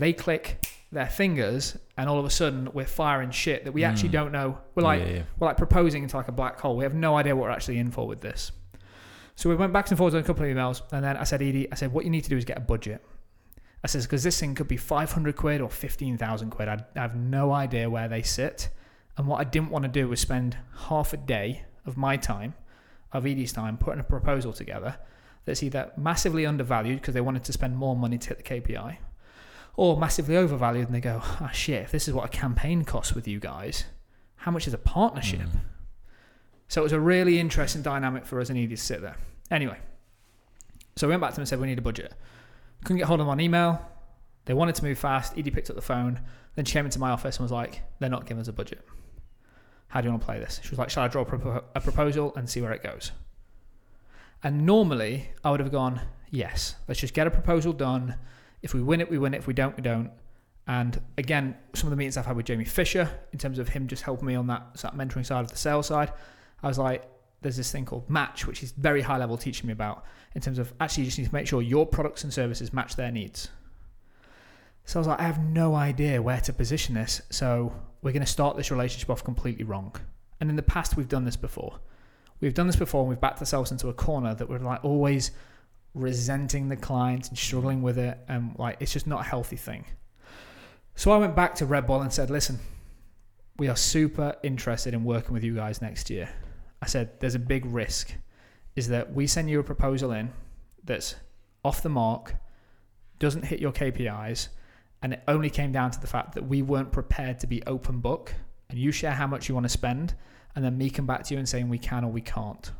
they 0.00 0.12
click 0.12 0.66
their 0.92 1.06
fingers, 1.06 1.76
and 1.96 2.08
all 2.10 2.18
of 2.18 2.24
a 2.24 2.30
sudden 2.30 2.68
we're 2.72 2.84
firing 2.84 3.30
shit 3.30 3.64
that 3.64 3.72
we 3.72 3.84
actually 3.84 4.08
Mm. 4.08 4.12
don't 4.12 4.32
know. 4.32 4.58
We're 4.74 4.82
like, 4.82 5.00
yeah, 5.02 5.08
yeah. 5.08 5.22
we're 5.38 5.46
like 5.46 5.56
proposing 5.56 6.02
into 6.02 6.16
like 6.16 6.26
a 6.28 6.32
black 6.32 6.58
hole. 6.58 6.76
We 6.76 6.82
have 6.84 6.94
no 6.94 7.16
idea 7.16 7.36
what 7.36 7.44
we're 7.44 7.50
actually 7.50 7.78
in 7.78 7.90
for 7.92 8.06
with 8.08 8.20
this. 8.20 8.50
So 9.36 9.48
we 9.48 9.54
went 9.54 9.72
back 9.72 9.88
and 9.90 9.96
forth 9.96 10.12
on 10.14 10.20
a 10.20 10.22
couple 10.24 10.44
of 10.44 10.50
emails, 10.54 10.82
and 10.92 11.04
then 11.04 11.16
I 11.16 11.24
said, 11.24 11.40
Edie, 11.42 11.70
I 11.70 11.74
said, 11.76 11.92
what 11.92 12.04
you 12.04 12.10
need 12.10 12.24
to 12.24 12.30
do 12.30 12.36
is 12.36 12.44
get 12.44 12.56
a 12.58 12.60
budget. 12.60 13.04
I 13.82 13.86
says, 13.86 14.04
because 14.04 14.22
this 14.24 14.38
thing 14.38 14.54
could 14.54 14.68
be 14.68 14.76
500 14.76 15.36
quid 15.36 15.60
or 15.60 15.70
15,000 15.70 16.50
quid. 16.50 16.68
I, 16.68 16.84
I 16.96 17.00
have 17.00 17.14
no 17.16 17.52
idea 17.52 17.88
where 17.88 18.08
they 18.08 18.20
sit. 18.22 18.68
And 19.16 19.26
what 19.26 19.40
I 19.40 19.44
didn't 19.44 19.70
want 19.70 19.84
to 19.84 19.88
do 19.90 20.08
was 20.08 20.20
spend 20.20 20.56
half 20.88 21.12
a 21.12 21.16
day 21.16 21.64
of 21.86 21.96
my 21.96 22.16
time, 22.16 22.54
of 23.12 23.26
Edie's 23.26 23.52
time, 23.52 23.78
putting 23.78 24.00
a 24.00 24.04
proposal 24.04 24.52
together 24.52 24.96
that's 25.46 25.62
either 25.62 25.90
massively 25.96 26.44
undervalued 26.44 27.00
because 27.00 27.14
they 27.14 27.20
wanted 27.22 27.44
to 27.44 27.52
spend 27.52 27.76
more 27.76 27.96
money 27.96 28.18
to 28.18 28.28
hit 28.28 28.36
the 28.38 28.42
KPI, 28.60 28.98
or 29.80 29.96
massively 29.96 30.36
overvalued 30.36 30.84
and 30.88 30.94
they 30.94 31.00
go, 31.00 31.22
ah, 31.22 31.48
shit, 31.54 31.82
if 31.82 31.90
this 31.90 32.06
is 32.06 32.12
what 32.12 32.26
a 32.26 32.28
campaign 32.28 32.84
costs 32.84 33.14
with 33.14 33.26
you 33.26 33.40
guys, 33.40 33.86
how 34.36 34.50
much 34.50 34.66
is 34.66 34.74
a 34.74 34.78
partnership? 34.78 35.40
Mm. 35.40 35.60
So 36.68 36.82
it 36.82 36.84
was 36.84 36.92
a 36.92 37.00
really 37.00 37.40
interesting 37.40 37.80
dynamic 37.80 38.26
for 38.26 38.42
us 38.42 38.50
and 38.50 38.58
Edie 38.58 38.68
to 38.68 38.76
sit 38.76 39.00
there. 39.00 39.16
Anyway, 39.50 39.78
so 40.96 41.06
we 41.06 41.12
went 41.12 41.22
back 41.22 41.30
to 41.30 41.36
them 41.36 41.40
and 41.40 41.48
said, 41.48 41.60
we 41.60 41.66
need 41.66 41.78
a 41.78 41.80
budget. 41.80 42.12
Couldn't 42.84 42.98
get 42.98 43.06
hold 43.06 43.20
of 43.20 43.24
them 43.24 43.30
on 43.30 43.40
email. 43.40 43.80
They 44.44 44.52
wanted 44.52 44.74
to 44.74 44.84
move 44.84 44.98
fast. 44.98 45.32
Edie 45.38 45.50
picked 45.50 45.70
up 45.70 45.76
the 45.76 45.82
phone. 45.82 46.20
Then 46.56 46.66
she 46.66 46.74
came 46.74 46.84
into 46.84 46.98
my 46.98 47.08
office 47.08 47.38
and 47.38 47.44
was 47.44 47.50
like, 47.50 47.80
they're 48.00 48.10
not 48.10 48.26
giving 48.26 48.42
us 48.42 48.48
a 48.48 48.52
budget. 48.52 48.86
How 49.88 50.02
do 50.02 50.08
you 50.08 50.10
want 50.10 50.20
to 50.20 50.26
play 50.26 50.40
this? 50.40 50.60
She 50.62 50.68
was 50.68 50.78
like, 50.78 50.90
shall 50.90 51.04
I 51.04 51.08
draw 51.08 51.22
a 51.22 51.80
proposal 51.80 52.34
and 52.36 52.50
see 52.50 52.60
where 52.60 52.72
it 52.72 52.82
goes? 52.82 53.12
And 54.42 54.66
normally 54.66 55.30
I 55.42 55.50
would 55.50 55.60
have 55.60 55.72
gone, 55.72 56.02
yes, 56.28 56.74
let's 56.86 57.00
just 57.00 57.14
get 57.14 57.26
a 57.26 57.30
proposal 57.30 57.72
done. 57.72 58.16
If 58.62 58.74
we 58.74 58.82
win 58.82 59.00
it, 59.00 59.10
we 59.10 59.18
win 59.18 59.34
it. 59.34 59.38
If 59.38 59.46
we 59.46 59.54
don't, 59.54 59.76
we 59.76 59.82
don't. 59.82 60.10
And 60.66 61.00
again, 61.18 61.56
some 61.74 61.88
of 61.88 61.90
the 61.90 61.96
meetings 61.96 62.16
I've 62.16 62.26
had 62.26 62.36
with 62.36 62.46
Jamie 62.46 62.64
Fisher, 62.64 63.10
in 63.32 63.38
terms 63.38 63.58
of 63.58 63.68
him 63.68 63.88
just 63.88 64.02
helping 64.02 64.26
me 64.26 64.34
on 64.34 64.46
that, 64.48 64.74
that 64.82 64.94
mentoring 64.94 65.26
side 65.26 65.44
of 65.44 65.50
the 65.50 65.56
sales 65.56 65.86
side, 65.86 66.12
I 66.62 66.68
was 66.68 66.78
like, 66.78 67.08
there's 67.42 67.56
this 67.56 67.72
thing 67.72 67.86
called 67.86 68.08
match, 68.08 68.46
which 68.46 68.62
is 68.62 68.72
very 68.72 69.00
high 69.00 69.16
level 69.16 69.36
teaching 69.38 69.66
me 69.66 69.72
about 69.72 70.04
in 70.34 70.40
terms 70.40 70.58
of 70.58 70.72
actually 70.80 71.04
you 71.04 71.08
just 71.08 71.18
need 71.18 71.26
to 71.26 71.34
make 71.34 71.46
sure 71.46 71.62
your 71.62 71.86
products 71.86 72.22
and 72.22 72.32
services 72.32 72.72
match 72.72 72.96
their 72.96 73.10
needs. 73.10 73.48
So 74.84 74.98
I 74.98 75.00
was 75.00 75.06
like, 75.06 75.20
I 75.20 75.24
have 75.24 75.42
no 75.42 75.74
idea 75.74 76.20
where 76.20 76.40
to 76.40 76.52
position 76.52 76.94
this. 76.94 77.22
So 77.30 77.72
we're 78.02 78.12
going 78.12 78.24
to 78.24 78.30
start 78.30 78.56
this 78.56 78.70
relationship 78.70 79.10
off 79.10 79.24
completely 79.24 79.64
wrong. 79.64 79.94
And 80.40 80.50
in 80.50 80.56
the 80.56 80.62
past, 80.62 80.96
we've 80.96 81.08
done 81.08 81.24
this 81.24 81.36
before. 81.36 81.78
We've 82.40 82.54
done 82.54 82.66
this 82.66 82.76
before 82.76 83.02
and 83.02 83.08
we've 83.08 83.20
backed 83.20 83.40
ourselves 83.40 83.70
into 83.70 83.88
a 83.88 83.94
corner 83.94 84.34
that 84.34 84.48
we're 84.48 84.58
like 84.58 84.84
always 84.84 85.30
resenting 85.94 86.68
the 86.68 86.76
client 86.76 87.28
and 87.28 87.38
struggling 87.38 87.82
with 87.82 87.98
it. 87.98 88.18
And 88.28 88.54
like, 88.58 88.76
it's 88.80 88.92
just 88.92 89.06
not 89.06 89.20
a 89.20 89.24
healthy 89.24 89.56
thing. 89.56 89.84
So 90.94 91.12
I 91.12 91.18
went 91.18 91.34
back 91.34 91.54
to 91.56 91.66
Red 91.66 91.86
Bull 91.86 92.00
and 92.00 92.12
said, 92.12 92.30
listen, 92.30 92.58
we 93.58 93.68
are 93.68 93.76
super 93.76 94.34
interested 94.42 94.94
in 94.94 95.04
working 95.04 95.32
with 95.32 95.44
you 95.44 95.54
guys 95.54 95.80
next 95.82 96.10
year. 96.10 96.28
I 96.82 96.86
said, 96.86 97.20
there's 97.20 97.34
a 97.34 97.40
big 97.40 97.66
risk 97.66 98.12
is 98.76 98.88
that 98.88 99.12
we 99.12 99.26
send 99.26 99.50
you 99.50 99.60
a 99.60 99.64
proposal 99.64 100.12
in 100.12 100.30
that's 100.84 101.16
off 101.64 101.82
the 101.82 101.88
mark, 101.88 102.34
doesn't 103.18 103.44
hit 103.44 103.60
your 103.60 103.72
KPIs, 103.72 104.48
and 105.02 105.14
it 105.14 105.22
only 105.28 105.50
came 105.50 105.72
down 105.72 105.90
to 105.90 106.00
the 106.00 106.06
fact 106.06 106.34
that 106.34 106.46
we 106.46 106.62
weren't 106.62 106.92
prepared 106.92 107.38
to 107.40 107.46
be 107.46 107.62
open 107.66 108.00
book 108.00 108.34
and 108.70 108.78
you 108.78 108.92
share 108.92 109.12
how 109.12 109.26
much 109.26 109.48
you 109.48 109.54
want 109.54 109.64
to 109.64 109.70
spend, 109.70 110.14
and 110.54 110.64
then 110.64 110.78
me 110.78 110.88
come 110.88 111.06
back 111.06 111.24
to 111.24 111.34
you 111.34 111.38
and 111.38 111.48
saying 111.48 111.68
we 111.68 111.78
can 111.78 112.04
or 112.04 112.10
we 112.10 112.20
can't. 112.20 112.70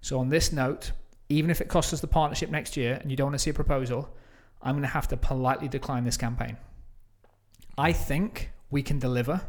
So, 0.00 0.20
on 0.20 0.28
this 0.28 0.52
note, 0.52 0.92
even 1.28 1.50
if 1.50 1.60
it 1.60 1.68
costs 1.68 1.92
us 1.92 2.00
the 2.00 2.06
partnership 2.06 2.50
next 2.50 2.76
year 2.76 2.98
and 3.00 3.10
you 3.10 3.16
don't 3.16 3.26
want 3.26 3.34
to 3.34 3.38
see 3.38 3.50
a 3.50 3.54
proposal, 3.54 4.08
I'm 4.62 4.72
going 4.72 4.82
to 4.82 4.88
have 4.88 5.08
to 5.08 5.16
politely 5.16 5.68
decline 5.68 6.04
this 6.04 6.16
campaign. 6.16 6.56
I 7.76 7.92
think 7.92 8.50
we 8.70 8.82
can 8.82 8.98
deliver, 8.98 9.40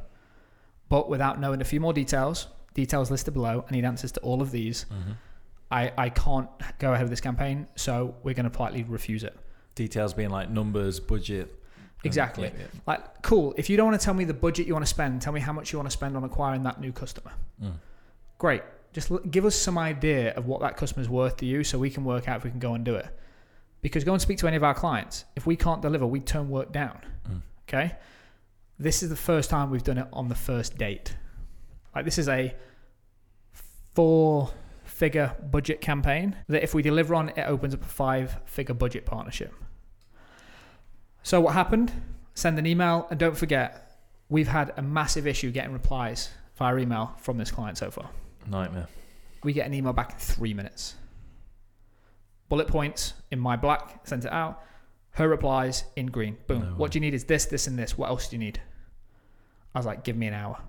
but 0.89 1.10
without 1.10 1.39
knowing 1.39 1.62
a 1.62 1.65
few 1.65 1.79
more 1.79 1.94
details, 1.94 2.48
details 2.74 3.12
listed 3.12 3.34
below, 3.34 3.65
I 3.70 3.74
need 3.74 3.86
answers 3.86 4.12
to 4.13 4.20
all 4.22 4.41
of 4.41 4.51
these. 4.51 4.86
Mm-hmm. 4.86 5.12
I, 5.72 5.91
I 5.98 6.10
can't 6.10 6.50
go 6.79 6.94
ahead 6.94 7.03
with 7.03 7.10
this 7.10 7.22
campaign, 7.22 7.67
so 7.75 8.15
we're 8.24 8.36
going 8.36 8.46
to 8.46 8.50
politely 8.50 8.84
refuse 8.84 9.24
it. 9.24 9.36
Details 9.74 10.13
being 10.13 10.29
like 10.29 10.50
numbers, 10.50 11.00
budget. 11.00 11.53
Exactly. 12.03 12.51
yeah, 12.55 12.65
Like, 12.86 13.24
cool. 13.24 13.53
If 13.58 13.70
you 13.70 13.77
don't 13.77 13.88
want 13.88 14.00
to 14.00 14.05
tell 14.05 14.13
me 14.13 14.25
the 14.25 14.34
budget 14.34 14.67
you 14.67 14.74
want 14.74 14.86
to 14.86 14.89
spend, 14.89 15.22
tell 15.22 15.34
me 15.34 15.39
how 15.39 15.51
much 15.51 15.74
you 15.74 15.79
want 15.79 15.89
to 15.89 15.94
spend 15.94 16.15
on 16.15 16.24
acquiring 16.24 16.63
that 16.63 16.79
new 16.79 16.91
customer. 16.91 17.32
Mm. 17.62 17.74
Great. 18.38 18.62
Just 18.96 19.12
l- 19.12 19.20
give 19.30 19.44
us 19.44 19.56
some 19.56 19.78
idea 19.78 20.34
of 20.36 20.46
what 20.46 20.62
that 20.62 20.78
customer's 20.78 21.10
worth 21.10 21.36
to 21.38 21.46
you 21.46 21.66
so 21.66 21.78
we 21.78 21.90
can 21.90 22.06
work 22.06 22.30
out 22.30 22.38
if 22.38 22.46
we 22.46 22.50
can 22.50 22.60
go 22.60 22.75
and 22.75 22.86
do 22.86 22.96
it. 22.96 23.08
Because 23.82 24.06
go 24.06 24.14
and 24.14 24.22
speak 24.22 24.38
to 24.38 24.48
any 24.48 24.56
of 24.56 24.64
our 24.64 24.74
clients. 24.74 25.25
If 25.36 25.46
we 25.46 25.58
can't 25.58 25.82
deliver, 25.82 26.08
we 26.08 26.22
turn 26.22 26.50
work 26.50 26.72
down. 26.72 27.02
Mm. 27.30 27.42
Okay? 27.68 27.98
This 28.80 29.04
is 29.04 29.10
the 29.10 29.18
first 29.18 29.50
time 29.50 29.70
we've 29.70 29.84
done 29.84 29.98
it 29.98 30.08
on 30.14 30.30
the 30.30 30.36
first 30.36 30.78
date. 30.78 31.14
Like, 31.94 32.06
this 32.06 32.18
is 32.18 32.30
a 32.30 32.56
four 33.94 34.50
figure 34.86 35.36
budget 35.52 35.82
campaign 35.82 36.38
that 36.48 36.64
if 36.64 36.74
we 36.74 36.82
deliver 36.82 37.16
on, 37.16 37.30
it 37.30 37.44
opens 37.48 37.74
up 37.74 37.82
a 37.82 37.86
five 37.86 38.40
figure 38.46 38.74
budget 38.74 39.06
partnership. 39.06 39.54
So, 41.22 41.42
what 41.42 41.54
happened? 41.54 41.92
Send 42.34 42.58
an 42.58 42.66
email, 42.66 43.08
and 43.10 43.20
don't 43.20 43.36
forget, 43.36 44.00
we've 44.30 44.48
had 44.48 44.72
a 44.78 44.82
massive 44.82 45.28
issue 45.28 45.52
getting 45.52 45.74
replies 45.74 46.30
via 46.56 46.78
email 46.78 47.14
from 47.18 47.38
this 47.38 47.52
client 47.52 47.78
so 47.78 47.92
far. 47.92 48.10
Nightmare. 48.48 48.88
We 49.44 49.54
get 49.54 49.66
an 49.68 49.74
email 49.74 49.94
back 49.94 50.12
in 50.14 50.18
three 50.18 50.54
minutes. 50.54 50.96
Bullet 52.50 52.68
points 52.68 53.14
in 53.32 53.40
my 53.40 53.56
black, 53.56 54.08
sent 54.08 54.25
it 54.25 54.32
out. 54.32 54.64
Her 55.12 55.30
replies 55.30 55.86
in 55.96 56.08
green. 56.08 56.38
Boom. 56.48 56.60
No 56.60 56.66
what 56.75 56.92
do 56.92 56.98
you 56.98 57.02
need 57.02 57.14
is 57.14 57.24
this, 57.25 57.46
this, 57.46 57.68
and 57.68 57.80
this. 57.80 57.98
What 57.98 58.10
else 58.10 58.28
do 58.28 58.36
you 58.36 58.40
need? 58.40 58.60
I 59.74 59.80
was 59.80 59.86
like, 59.86 60.04
give 60.04 60.16
me 60.16 60.28
an 60.28 60.34
hour. 60.34 60.60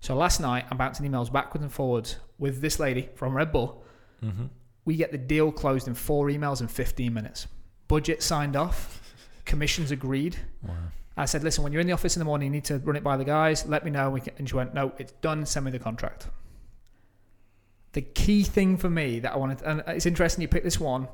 So 0.00 0.14
last 0.14 0.40
night, 0.40 0.66
I'm 0.70 0.78
bouncing 0.78 1.10
emails 1.10 1.32
backwards 1.32 1.62
and 1.64 1.72
forwards 1.72 2.16
with 2.38 2.60
this 2.60 2.78
lady 2.78 3.08
from 3.14 3.34
Red 3.34 3.50
Bull. 3.50 3.82
Mm-hmm. 4.22 4.46
We 4.84 4.96
get 4.96 5.10
the 5.10 5.18
deal 5.18 5.50
closed 5.50 5.88
in 5.88 5.94
four 5.94 6.28
emails 6.28 6.60
in 6.60 6.68
15 6.68 7.12
minutes. 7.12 7.46
Budget 7.88 8.22
signed 8.22 8.56
off. 8.56 9.02
Commissions 9.44 9.90
agreed. 9.90 10.36
Wow. 10.62 10.74
I 11.16 11.24
said, 11.24 11.42
listen, 11.42 11.64
when 11.64 11.72
you're 11.72 11.80
in 11.80 11.86
the 11.86 11.92
office 11.92 12.14
in 12.14 12.20
the 12.20 12.24
morning, 12.24 12.46
you 12.46 12.52
need 12.52 12.64
to 12.66 12.78
run 12.78 12.94
it 12.94 13.02
by 13.02 13.16
the 13.16 13.24
guys. 13.24 13.66
Let 13.66 13.84
me 13.84 13.90
know. 13.90 14.16
And 14.36 14.48
she 14.48 14.54
went, 14.54 14.72
no, 14.72 14.92
it's 14.98 15.12
done. 15.20 15.44
Send 15.44 15.66
me 15.66 15.72
the 15.72 15.78
contract. 15.78 16.28
The 17.98 18.02
key 18.02 18.44
thing 18.44 18.76
for 18.76 18.88
me 18.88 19.18
that 19.18 19.32
I 19.32 19.36
wanted, 19.38 19.60
and 19.62 19.82
it's 19.88 20.06
interesting 20.06 20.42
you 20.42 20.46
picked 20.46 20.62
this 20.62 20.78
one. 20.78 21.08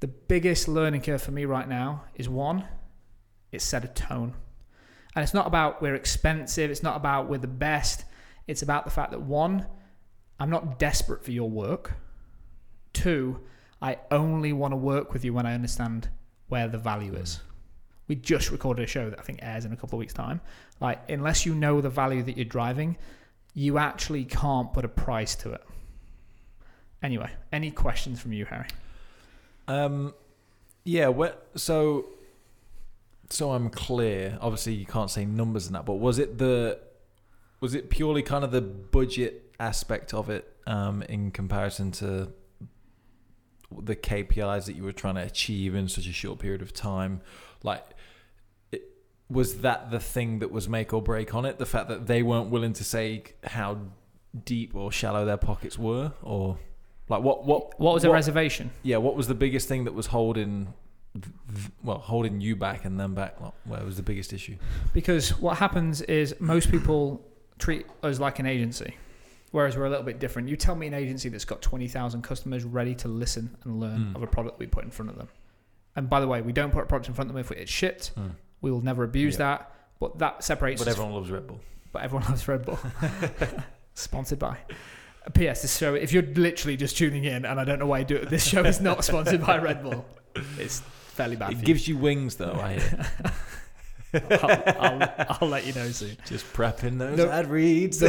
The 0.00 0.06
biggest 0.06 0.68
learning 0.68 1.02
curve 1.02 1.20
for 1.20 1.32
me 1.32 1.44
right 1.44 1.68
now 1.68 2.04
is 2.14 2.30
one, 2.30 2.64
it's 3.52 3.62
set 3.62 3.84
a 3.84 3.88
tone. 3.88 4.32
And 5.14 5.22
it's 5.22 5.34
not 5.34 5.46
about 5.46 5.82
we're 5.82 5.94
expensive. 5.94 6.70
It's 6.70 6.82
not 6.82 6.96
about 6.96 7.28
we're 7.28 7.36
the 7.36 7.46
best. 7.46 8.06
It's 8.46 8.62
about 8.62 8.86
the 8.86 8.90
fact 8.90 9.10
that 9.10 9.20
one, 9.20 9.66
I'm 10.40 10.48
not 10.48 10.78
desperate 10.78 11.22
for 11.22 11.30
your 11.30 11.50
work. 11.50 11.92
Two, 12.94 13.40
I 13.82 13.98
only 14.10 14.54
want 14.54 14.72
to 14.72 14.76
work 14.76 15.12
with 15.12 15.26
you 15.26 15.34
when 15.34 15.44
I 15.44 15.52
understand 15.52 16.08
where 16.48 16.68
the 16.68 16.78
value 16.78 17.12
is. 17.16 17.36
Mm. 17.36 17.40
We 18.08 18.14
just 18.14 18.50
recorded 18.50 18.84
a 18.84 18.86
show 18.86 19.10
that 19.10 19.18
I 19.18 19.22
think 19.22 19.40
airs 19.42 19.66
in 19.66 19.74
a 19.74 19.76
couple 19.76 19.98
of 19.98 20.00
weeks' 20.00 20.14
time. 20.14 20.40
Like, 20.80 21.02
unless 21.10 21.44
you 21.44 21.54
know 21.54 21.82
the 21.82 21.90
value 21.90 22.22
that 22.22 22.38
you're 22.38 22.46
driving, 22.46 22.96
you 23.52 23.76
actually 23.76 24.24
can't 24.24 24.72
put 24.72 24.86
a 24.86 24.88
price 24.88 25.34
to 25.34 25.52
it. 25.52 25.62
Anyway, 27.04 27.30
any 27.52 27.70
questions 27.70 28.18
from 28.18 28.32
you, 28.32 28.46
Harry? 28.46 28.66
Um, 29.68 30.14
yeah. 30.84 31.08
What? 31.08 31.46
So, 31.54 32.06
so 33.28 33.52
I'm 33.52 33.68
clear. 33.68 34.38
Obviously, 34.40 34.72
you 34.72 34.86
can't 34.86 35.10
say 35.10 35.26
numbers 35.26 35.66
in 35.66 35.74
that, 35.74 35.84
but 35.84 35.94
was 35.94 36.18
it 36.18 36.38
the, 36.38 36.80
was 37.60 37.74
it 37.74 37.90
purely 37.90 38.22
kind 38.22 38.42
of 38.42 38.52
the 38.52 38.62
budget 38.62 39.54
aspect 39.60 40.14
of 40.14 40.30
it, 40.30 40.50
um, 40.66 41.02
in 41.02 41.30
comparison 41.30 41.92
to 41.92 42.32
the 43.70 43.94
KPIs 43.94 44.64
that 44.64 44.74
you 44.74 44.82
were 44.82 44.92
trying 44.92 45.16
to 45.16 45.22
achieve 45.22 45.74
in 45.74 45.88
such 45.88 46.06
a 46.06 46.12
short 46.12 46.38
period 46.38 46.62
of 46.62 46.72
time? 46.72 47.20
Like, 47.62 47.84
was 49.28 49.60
that 49.60 49.90
the 49.90 50.00
thing 50.00 50.38
that 50.38 50.50
was 50.50 50.70
make 50.70 50.94
or 50.94 51.02
break 51.02 51.34
on 51.34 51.44
it? 51.44 51.58
The 51.58 51.66
fact 51.66 51.90
that 51.90 52.06
they 52.06 52.22
weren't 52.22 52.48
willing 52.48 52.72
to 52.72 52.84
say 52.84 53.24
how 53.42 53.78
deep 54.46 54.74
or 54.74 54.90
shallow 54.90 55.26
their 55.26 55.36
pockets 55.36 55.78
were, 55.78 56.12
or 56.22 56.56
like 57.08 57.22
what 57.22 57.44
what 57.44 57.78
What 57.80 57.94
was 57.94 58.02
the 58.02 58.10
reservation? 58.10 58.70
yeah, 58.82 58.96
what 58.98 59.14
was 59.16 59.26
the 59.28 59.34
biggest 59.34 59.68
thing 59.68 59.84
that 59.84 59.94
was 59.94 60.06
holding, 60.06 60.72
well, 61.82 61.98
holding 61.98 62.40
you 62.40 62.56
back 62.56 62.84
and 62.84 62.98
them 62.98 63.14
back? 63.14 63.36
Where 63.64 63.84
was 63.84 63.96
the 63.96 64.02
biggest 64.02 64.32
issue? 64.32 64.56
Because 64.92 65.38
what 65.38 65.58
happens 65.58 66.00
is 66.02 66.34
most 66.40 66.70
people 66.70 67.24
treat 67.58 67.86
us 68.02 68.18
like 68.18 68.38
an 68.38 68.46
agency, 68.46 68.96
whereas 69.52 69.76
we're 69.76 69.84
a 69.86 69.90
little 69.90 70.04
bit 70.04 70.18
different. 70.18 70.48
You 70.48 70.56
tell 70.56 70.74
me 70.74 70.86
an 70.86 70.94
agency 70.94 71.28
that's 71.28 71.44
got 71.44 71.62
20,000 71.62 72.22
customers 72.22 72.64
ready 72.64 72.94
to 72.96 73.08
listen 73.08 73.56
and 73.64 73.78
learn 73.80 73.98
Mm. 74.12 74.16
of 74.16 74.22
a 74.22 74.26
product 74.26 74.58
we 74.58 74.66
put 74.66 74.84
in 74.84 74.90
front 74.90 75.10
of 75.10 75.16
them. 75.16 75.28
And 75.96 76.10
by 76.10 76.18
the 76.20 76.26
way, 76.26 76.42
we 76.42 76.52
don't 76.52 76.72
put 76.72 76.82
a 76.82 76.86
product 76.86 77.08
in 77.08 77.14
front 77.14 77.30
of 77.30 77.34
them 77.36 77.40
if 77.40 77.52
it's 77.52 77.70
shit. 77.70 78.10
We 78.60 78.70
will 78.72 78.80
never 78.80 79.04
abuse 79.04 79.34
Yeah. 79.34 79.38
that. 79.58 79.70
But 80.00 80.18
that 80.18 80.42
separates 80.42 80.80
But 80.82 80.88
us 80.88 80.94
everyone 80.94 81.14
loves 81.14 81.30
Red 81.30 81.46
Bull. 81.46 81.60
but 81.92 82.02
everyone 82.02 82.26
loves 82.28 82.48
Red 82.48 82.64
Bull. 82.66 82.78
sponsored 83.94 84.38
by. 84.40 84.56
P.S. 85.32 85.62
This 85.62 85.76
show, 85.78 85.94
if 85.94 86.12
you're 86.12 86.22
literally 86.22 86.76
just 86.76 86.96
tuning 86.98 87.24
in, 87.24 87.44
and 87.46 87.58
I 87.58 87.64
don't 87.64 87.78
know 87.78 87.86
why 87.86 88.00
you 88.00 88.04
do 88.04 88.16
it, 88.16 88.28
this 88.28 88.44
show 88.46 88.62
is 88.64 88.80
not 88.80 89.04
sponsored 89.04 89.40
by 89.40 89.58
Red 89.58 89.82
Bull. 89.82 90.04
It's 90.58 90.80
fairly 91.08 91.36
bad. 91.36 91.52
It 91.52 91.58
for 91.60 91.64
gives 91.64 91.88
you 91.88 91.96
wings, 91.96 92.36
though. 92.36 92.52
I 92.60 92.74
hear. 92.78 93.06
I'll, 94.30 94.62
I'll, 94.78 95.36
I'll 95.40 95.48
let 95.48 95.66
you 95.66 95.72
know 95.72 95.88
soon. 95.88 96.16
Just 96.26 96.52
prepping 96.52 96.98
those 96.98 97.18
No. 97.18 97.28
ad 97.30 97.48
reads. 97.50 98.00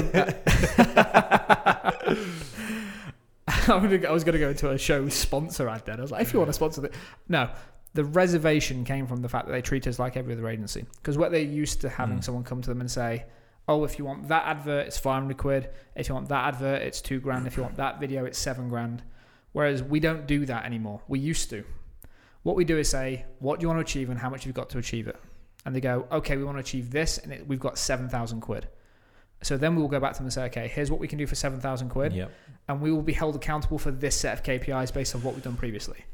I'm 3.68 3.82
gonna, 3.82 4.08
I 4.08 4.12
was 4.12 4.24
going 4.24 4.34
to 4.34 4.40
go 4.40 4.50
into 4.50 4.70
a 4.72 4.78
show 4.78 5.08
sponsor 5.10 5.68
ad 5.70 5.86
then. 5.86 6.00
I 6.00 6.02
was 6.02 6.12
like, 6.12 6.22
if 6.22 6.34
you 6.34 6.40
want 6.40 6.50
to 6.50 6.54
sponsor 6.54 6.86
it. 6.86 6.94
No, 7.28 7.50
the 7.94 8.04
reservation 8.04 8.84
came 8.84 9.08
from 9.08 9.22
the 9.22 9.30
fact 9.30 9.48
that 9.48 9.54
they 9.54 9.62
treat 9.62 9.88
us 9.88 9.98
like 10.00 10.18
every 10.18 10.34
other 10.34 10.48
agency. 10.48 10.86
Because 10.98 11.18
what 11.18 11.32
they're 11.32 11.42
used 11.42 11.82
to 11.82 11.90
having 11.90 12.20
Mm. 12.20 12.24
someone 12.24 12.44
come 12.44 12.62
to 12.62 12.70
them 12.70 12.82
and 12.82 12.90
say, 12.92 13.26
oh, 13.68 13.84
if 13.84 13.98
you 13.98 14.06
want 14.06 14.28
that 14.28 14.46
advert, 14.46 14.88
it's 14.88 14.98
500 14.98 15.38
quid. 15.38 15.70
If 15.96 16.08
you 16.10 16.16
want 16.16 16.30
that 16.30 16.46
advert, 16.54 16.82
it's 16.82 17.02
two 17.02 17.20
grand. 17.20 17.48
If 17.48 17.58
you 17.58 17.64
want 17.64 17.76
that 17.78 18.00
video, 18.00 18.26
it's 18.26 18.38
seven 18.38 18.70
grand. 18.70 19.04
Whereas 19.54 19.82
we 19.82 20.00
don't 20.00 20.28
do 20.28 20.46
that 20.46 20.66
anymore. 20.66 21.02
We 21.08 21.20
used 21.20 21.50
to. 21.52 21.64
What 22.44 22.56
we 22.56 22.66
do 22.66 22.78
is 22.78 22.90
say, 22.90 23.26
what 23.40 23.60
do 23.60 23.64
you 23.64 23.68
want 23.70 23.80
to 23.80 23.82
achieve 23.90 24.10
and 24.10 24.20
how 24.20 24.30
much 24.30 24.46
you've 24.46 24.54
got 24.56 24.70
to 24.72 24.78
achieve 24.78 25.08
it? 25.08 25.20
And 25.66 25.76
they 25.76 25.82
go, 25.82 26.06
okay, 26.12 26.38
we 26.38 26.44
want 26.44 26.58
to 26.58 26.60
achieve 26.62 26.92
this, 26.92 27.18
and 27.18 27.32
it, 27.34 27.48
we've 27.48 27.60
got 27.60 27.80
7,000 27.80 28.40
quid. 28.42 28.68
So 29.42 29.58
then 29.58 29.76
we'll 29.76 29.88
go 29.88 30.00
back 30.00 30.14
to 30.14 30.20
them 30.20 30.28
and 30.28 30.34
say, 30.34 30.46
okay, 30.46 30.68
here's 30.68 30.92
what 30.92 31.00
we 31.00 31.08
can 31.08 31.18
do 31.18 31.26
for 31.26 31.36
7,000 31.36 31.90
quid 31.90 32.14
Yep. 32.14 32.32
and 32.70 32.82
we 32.82 32.92
will 32.92 33.02
be 33.02 33.14
held 33.14 33.36
accountable 33.36 33.78
for 33.78 33.92
this 33.92 34.16
set 34.16 34.34
of 34.38 34.44
KPIs 34.44 34.94
based 34.94 35.14
on 35.16 35.24
what 35.24 35.34
we've 35.34 35.44
done 35.44 35.58
previously. 35.58 36.06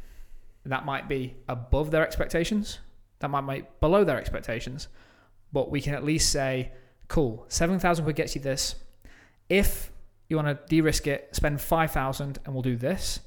That 0.66 0.86
might 0.86 1.08
be 1.08 1.36
above 1.48 1.92
their 1.92 2.04
expectations, 2.06 2.80
that 3.20 3.30
might 3.30 3.46
be 3.48 3.68
below 3.80 4.04
their 4.04 4.18
expectations, 4.18 4.88
but 5.54 5.70
we 5.70 5.82
can 5.82 5.94
at 5.96 6.04
least 6.04 6.32
say, 6.32 6.72
cool, 7.12 7.46
7,000 7.50 8.06
quid 8.06 8.16
gets 8.16 8.36
you 8.36 8.42
this. 8.42 8.76
If 9.50 9.92
you 10.30 10.38
want 10.38 10.48
to 10.48 10.58
de 10.70 10.80
risk 10.80 11.08
it, 11.08 11.28
spend 11.36 11.60
5,000 11.60 12.40
and 12.46 12.54
we'll 12.54 12.62
do 12.64 12.78
this. 12.78 13.20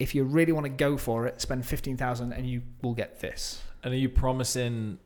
If 0.00 0.12
you 0.14 0.24
really 0.24 0.50
want 0.50 0.64
to 0.64 0.70
go 0.70 0.96
for 0.96 1.26
it, 1.28 1.40
spend 1.40 1.64
15,000 1.64 2.32
and 2.32 2.50
you 2.50 2.62
will 2.82 2.94
get 2.94 3.20
this. 3.20 3.62
And 3.84 3.94
are 3.94 3.96
you 3.96 4.08
promising 4.08 4.98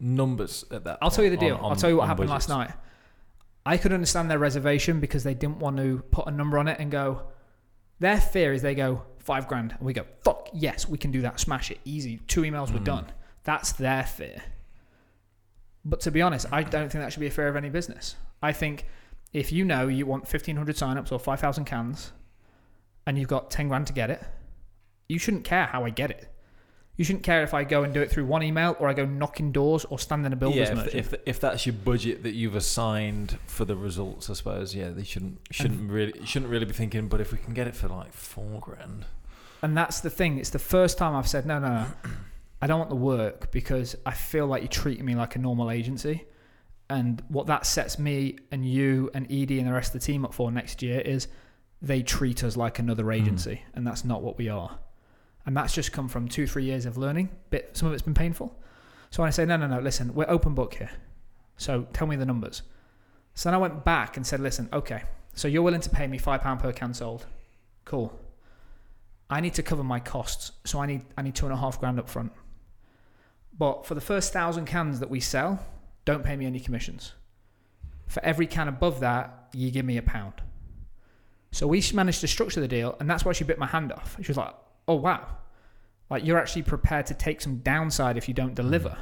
numbers 0.00 0.64
at 0.72 0.82
that? 0.84 0.98
I'll 1.00 1.12
tell 1.12 1.22
you 1.24 1.30
the 1.30 1.36
deal. 1.36 1.54
on- 1.54 1.64
I'll 1.70 1.76
tell 1.76 1.90
you 1.90 1.96
what 1.96 2.08
happened 2.08 2.28
budgets? 2.28 2.48
last 2.48 2.58
night. 2.58 2.72
I 3.64 3.76
could 3.76 3.92
understand 3.92 4.28
their 4.30 4.40
reservation 4.40 4.98
because 4.98 5.22
they 5.22 5.34
didn't 5.34 5.58
want 5.60 5.76
to 5.76 6.02
put 6.10 6.26
a 6.26 6.32
number 6.32 6.58
on 6.58 6.66
it 6.66 6.78
and 6.80 6.90
go. 6.90 7.22
Their 8.00 8.20
fear 8.20 8.52
is 8.52 8.62
they 8.62 8.74
go 8.74 9.02
five 9.20 9.46
grand, 9.46 9.70
and 9.72 9.80
we 9.80 9.92
go 9.92 10.04
fuck 10.22 10.48
yes, 10.52 10.88
we 10.88 10.98
can 10.98 11.12
do 11.12 11.22
that, 11.22 11.38
smash 11.40 11.70
it, 11.70 11.78
easy. 11.84 12.18
Two 12.26 12.42
emails, 12.42 12.72
we're 12.72 12.80
Mm. 12.80 12.84
done. 12.84 13.06
That's 13.44 13.70
their 13.72 14.02
fear. 14.02 14.42
But 15.84 16.00
to 16.00 16.10
be 16.10 16.22
honest, 16.22 16.46
I 16.50 16.62
don't 16.62 16.90
think 16.90 17.04
that 17.04 17.12
should 17.12 17.20
be 17.20 17.26
a 17.26 17.30
fear 17.30 17.48
of 17.48 17.56
any 17.56 17.68
business. 17.68 18.16
I 18.42 18.52
think 18.52 18.86
if 19.32 19.52
you 19.52 19.64
know 19.64 19.88
you 19.88 20.06
want 20.06 20.26
fifteen 20.28 20.56
hundred 20.56 20.76
signups 20.76 21.12
or 21.12 21.18
five 21.18 21.40
thousand 21.40 21.64
cans, 21.66 22.12
and 23.06 23.18
you've 23.18 23.28
got 23.28 23.50
ten 23.50 23.68
grand 23.68 23.86
to 23.88 23.92
get 23.92 24.10
it, 24.10 24.22
you 25.08 25.18
shouldn't 25.18 25.44
care 25.44 25.66
how 25.66 25.84
I 25.84 25.90
get 25.90 26.10
it. 26.10 26.30
You 26.96 27.04
shouldn't 27.04 27.24
care 27.24 27.42
if 27.42 27.52
I 27.52 27.64
go 27.64 27.82
and 27.82 27.92
do 27.92 28.00
it 28.02 28.10
through 28.10 28.24
one 28.24 28.44
email 28.44 28.76
or 28.78 28.88
I 28.88 28.92
go 28.92 29.04
knocking 29.04 29.50
doors 29.50 29.84
or 29.86 29.98
stand 29.98 30.24
in 30.24 30.32
a 30.32 30.36
builder's 30.36 30.68
Yeah, 30.68 30.84
if, 30.84 30.94
if 30.94 31.14
if 31.26 31.40
that's 31.40 31.66
your 31.66 31.72
budget 31.72 32.22
that 32.22 32.34
you've 32.34 32.54
assigned 32.54 33.36
for 33.46 33.64
the 33.64 33.74
results, 33.74 34.30
I 34.30 34.34
suppose. 34.34 34.74
Yeah, 34.76 34.90
they 34.90 35.02
shouldn't 35.02 35.40
shouldn't 35.50 35.90
really 35.90 36.24
shouldn't 36.24 36.50
really 36.52 36.66
be 36.66 36.72
thinking. 36.72 37.08
But 37.08 37.20
if 37.20 37.32
we 37.32 37.38
can 37.38 37.52
get 37.52 37.66
it 37.66 37.74
for 37.74 37.88
like 37.88 38.12
four 38.12 38.60
grand, 38.60 39.06
And 39.60 39.76
that's 39.76 40.00
the 40.00 40.10
thing. 40.10 40.38
It's 40.38 40.50
the 40.50 40.58
first 40.60 40.96
time 40.96 41.16
I've 41.16 41.28
said, 41.28 41.46
no, 41.46 41.58
no, 41.58 41.68
no. 41.68 41.86
I 42.60 42.66
don't 42.66 42.78
want 42.78 42.90
the 42.90 42.96
work 42.96 43.50
because 43.50 43.96
I 44.06 44.12
feel 44.12 44.46
like 44.46 44.62
you're 44.62 44.68
treating 44.68 45.04
me 45.04 45.14
like 45.14 45.36
a 45.36 45.38
normal 45.38 45.70
agency. 45.70 46.24
And 46.88 47.22
what 47.28 47.46
that 47.46 47.66
sets 47.66 47.98
me 47.98 48.38
and 48.50 48.64
you 48.64 49.10
and 49.14 49.26
Edie 49.26 49.58
and 49.58 49.68
the 49.68 49.72
rest 49.72 49.94
of 49.94 50.00
the 50.00 50.06
team 50.06 50.24
up 50.24 50.34
for 50.34 50.50
next 50.50 50.82
year 50.82 51.00
is 51.00 51.28
they 51.82 52.02
treat 52.02 52.44
us 52.44 52.56
like 52.56 52.78
another 52.78 53.04
hmm. 53.04 53.12
agency. 53.12 53.62
And 53.74 53.86
that's 53.86 54.04
not 54.04 54.22
what 54.22 54.38
we 54.38 54.48
are. 54.48 54.78
And 55.46 55.56
that's 55.56 55.74
just 55.74 55.92
come 55.92 56.08
from 56.08 56.28
two, 56.28 56.46
three 56.46 56.64
years 56.64 56.86
of 56.86 56.96
learning. 56.96 57.30
Bit, 57.50 57.76
some 57.76 57.88
of 57.88 57.94
it's 57.94 58.02
been 58.02 58.14
painful. 58.14 58.58
So 59.10 59.22
when 59.22 59.28
I 59.28 59.30
say, 59.30 59.44
no, 59.44 59.56
no, 59.56 59.66
no, 59.66 59.80
listen, 59.80 60.14
we're 60.14 60.28
open 60.28 60.54
book 60.54 60.74
here. 60.74 60.90
So 61.56 61.86
tell 61.92 62.06
me 62.06 62.16
the 62.16 62.26
numbers. 62.26 62.62
So 63.34 63.48
then 63.48 63.54
I 63.54 63.58
went 63.58 63.84
back 63.84 64.16
and 64.16 64.26
said, 64.26 64.40
listen, 64.40 64.68
okay, 64.72 65.02
so 65.34 65.48
you're 65.48 65.62
willing 65.62 65.80
to 65.82 65.90
pay 65.90 66.06
me 66.06 66.18
£5 66.18 66.58
per 66.58 66.72
can 66.72 66.94
sold. 66.94 67.26
Cool. 67.84 68.18
I 69.28 69.40
need 69.40 69.54
to 69.54 69.62
cover 69.62 69.82
my 69.82 70.00
costs, 70.00 70.52
so 70.64 70.78
I 70.80 70.86
need 70.86 71.02
I 71.16 71.22
need 71.22 71.34
two 71.34 71.46
and 71.46 71.52
a 71.52 71.56
half 71.56 71.80
grand 71.80 71.98
up 71.98 72.08
front. 72.08 72.32
But 73.56 73.86
for 73.86 73.94
the 73.94 74.00
first 74.00 74.32
thousand 74.32 74.66
cans 74.66 75.00
that 75.00 75.10
we 75.10 75.20
sell, 75.20 75.64
don't 76.04 76.24
pay 76.24 76.36
me 76.36 76.46
any 76.46 76.60
commissions. 76.60 77.12
For 78.06 78.24
every 78.24 78.46
can 78.46 78.68
above 78.68 79.00
that, 79.00 79.48
you 79.52 79.70
give 79.70 79.84
me 79.84 79.96
a 79.96 80.02
pound. 80.02 80.34
So 81.52 81.66
we 81.66 81.82
managed 81.94 82.20
to 82.22 82.28
structure 82.28 82.60
the 82.60 82.68
deal, 82.68 82.96
and 82.98 83.08
that's 83.08 83.24
why 83.24 83.32
she 83.32 83.44
bit 83.44 83.58
my 83.58 83.66
hand 83.66 83.92
off. 83.92 84.16
She 84.20 84.28
was 84.28 84.36
like, 84.36 84.54
"Oh 84.88 84.96
wow, 84.96 85.28
like 86.10 86.24
you're 86.24 86.38
actually 86.38 86.62
prepared 86.62 87.06
to 87.06 87.14
take 87.14 87.40
some 87.40 87.58
downside 87.58 88.16
if 88.16 88.26
you 88.28 88.34
don't 88.34 88.54
deliver." 88.54 88.98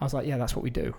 I 0.00 0.04
was 0.04 0.14
like, 0.14 0.26
"Yeah, 0.26 0.38
that's 0.38 0.56
what 0.56 0.62
we 0.62 0.70
do." 0.70 0.94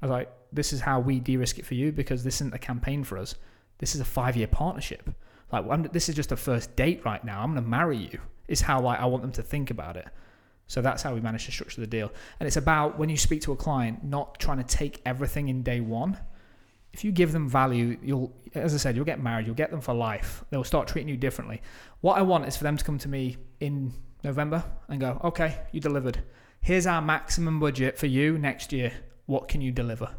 I 0.00 0.06
was 0.06 0.10
like, 0.10 0.32
"This 0.52 0.72
is 0.72 0.80
how 0.80 1.00
we 1.00 1.18
de-risk 1.18 1.58
it 1.58 1.66
for 1.66 1.74
you 1.74 1.90
because 1.90 2.22
this 2.22 2.36
isn't 2.36 2.54
a 2.54 2.58
campaign 2.58 3.02
for 3.02 3.18
us. 3.18 3.34
This 3.78 3.96
is 3.96 4.00
a 4.00 4.04
five-year 4.04 4.46
partnership. 4.46 5.10
Like, 5.52 5.64
I'm, 5.68 5.82
this 5.92 6.08
is 6.08 6.14
just 6.14 6.32
a 6.32 6.36
first 6.36 6.76
date 6.76 7.04
right 7.04 7.24
now. 7.24 7.42
I'm 7.42 7.52
going 7.52 7.64
to 7.64 7.68
marry 7.68 7.96
you." 7.96 8.20
Is 8.46 8.60
how 8.60 8.80
like 8.80 9.00
I 9.00 9.06
want 9.06 9.22
them 9.22 9.32
to 9.32 9.42
think 9.42 9.70
about 9.72 9.96
it. 9.96 10.06
So 10.66 10.82
that's 10.82 11.02
how 11.02 11.14
we 11.14 11.20
managed 11.20 11.46
to 11.46 11.52
structure 11.52 11.80
the 11.80 11.86
deal. 11.86 12.12
And 12.40 12.46
it's 12.46 12.56
about 12.56 12.98
when 12.98 13.08
you 13.08 13.16
speak 13.16 13.42
to 13.42 13.52
a 13.52 13.56
client, 13.56 14.02
not 14.04 14.38
trying 14.40 14.58
to 14.58 14.64
take 14.64 15.00
everything 15.06 15.48
in 15.48 15.62
day 15.62 15.80
one. 15.80 16.18
If 16.92 17.04
you 17.04 17.12
give 17.12 17.32
them 17.32 17.48
value, 17.48 17.98
you'll, 18.02 18.32
as 18.54 18.74
I 18.74 18.78
said, 18.78 18.96
you'll 18.96 19.04
get 19.04 19.22
married, 19.22 19.46
you'll 19.46 19.54
get 19.54 19.70
them 19.70 19.80
for 19.80 19.94
life. 19.94 20.44
They'll 20.50 20.64
start 20.64 20.88
treating 20.88 21.08
you 21.08 21.16
differently. 21.16 21.62
What 22.00 22.18
I 22.18 22.22
want 22.22 22.46
is 22.46 22.56
for 22.56 22.64
them 22.64 22.76
to 22.76 22.84
come 22.84 22.98
to 22.98 23.08
me 23.08 23.36
in 23.60 23.92
November 24.24 24.64
and 24.88 25.00
go, 25.00 25.20
okay, 25.22 25.60
you 25.72 25.80
delivered. 25.80 26.22
Here's 26.62 26.86
our 26.86 27.02
maximum 27.02 27.60
budget 27.60 27.98
for 27.98 28.06
you 28.06 28.38
next 28.38 28.72
year. 28.72 28.92
What 29.26 29.46
can 29.46 29.60
you 29.60 29.70
deliver? 29.72 30.14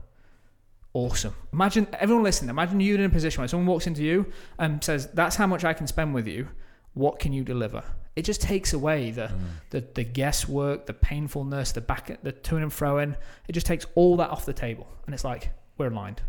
Awesome. 0.93 1.33
Imagine 1.51 1.87
everyone 1.99 2.23
listening. 2.23 2.49
Imagine 2.49 2.79
you're 2.79 2.97
in 2.97 3.03
a 3.03 3.09
position 3.09 3.41
where 3.41 3.47
someone 3.47 3.67
walks 3.67 3.85
into 3.85 4.03
you 4.03 4.31
and 4.57 4.83
says, 4.83 5.07
"That's 5.13 5.35
how 5.35 5.45
much 5.45 5.63
I 5.65 5.73
can 5.73 5.87
spend 5.87 6.13
with 6.13 6.27
you. 6.27 6.47
What 6.93 7.19
can 7.19 7.33
you 7.33 7.43
deliver?" 7.43 7.83
It 8.17 8.25
just 8.25 8.41
takes 8.41 8.73
away 8.73 9.11
the 9.11 9.27
Mm. 9.27 9.39
the, 9.69 9.81
the 9.93 10.03
guesswork, 10.03 10.85
the 10.87 10.93
painfulness, 10.93 11.71
the 11.71 11.81
back, 11.81 12.03
the 12.23 12.31
to 12.31 12.57
and 12.57 12.73
fro 12.73 12.97
in. 12.97 13.15
It 13.47 13.53
just 13.53 13.67
takes 13.67 13.85
all 13.95 14.17
that 14.17 14.29
off 14.29 14.45
the 14.45 14.53
table, 14.53 14.87
and 15.05 15.13
it's 15.15 15.23
like 15.23 15.51
we're 15.77 15.87
aligned. 15.87 16.21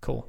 Cool. 0.00 0.28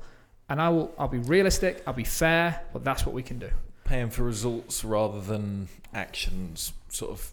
And 0.49 0.61
I 0.61 0.69
will. 0.69 0.93
I'll 0.99 1.07
be 1.07 1.23
realistic. 1.35 1.81
I'll 1.87 1.93
be 1.93 2.03
fair. 2.03 2.61
But 2.73 2.83
that's 2.83 3.05
what 3.05 3.15
we 3.15 3.23
can 3.23 3.39
do. 3.39 3.49
Paying 3.85 4.09
for 4.09 4.23
results 4.23 4.83
rather 4.83 5.21
than 5.21 5.67
actions, 5.93 6.73
sort 6.89 7.11
of 7.11 7.31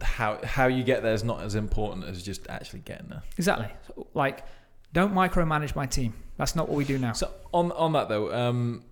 how 0.00 0.38
how 0.44 0.66
you 0.66 0.84
get 0.84 1.02
there 1.02 1.14
is 1.14 1.24
not 1.24 1.40
as 1.42 1.54
important 1.54 2.04
as 2.06 2.22
just 2.22 2.46
actually 2.48 2.80
getting 2.80 3.08
there. 3.08 3.22
Exactly. 3.38 3.68
So, 3.86 4.06
like, 4.14 4.44
don't 4.92 5.14
micromanage 5.14 5.74
my 5.74 5.86
team. 5.86 6.12
That's 6.36 6.54
not 6.56 6.68
what 6.68 6.76
we 6.76 6.84
do 6.84 6.98
now. 6.98 7.12
So 7.14 7.30
on 7.52 7.72
on 7.72 7.92
that 7.94 8.08
though, 8.08 8.32
um, 8.34 8.82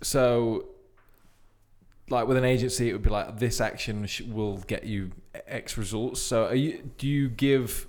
so 0.00 0.64
like 2.12 2.28
with 2.28 2.36
an 2.36 2.44
agency, 2.44 2.88
it 2.88 2.92
would 2.92 3.02
be 3.02 3.10
like 3.10 3.38
this 3.38 3.60
action 3.60 4.06
sh- 4.06 4.20
will 4.20 4.58
get 4.58 4.84
you 4.84 5.10
X 5.46 5.76
results. 5.76 6.20
So 6.20 6.46
are 6.46 6.54
you 6.54 6.90
do 6.98 7.08
you 7.08 7.28
give 7.28 7.88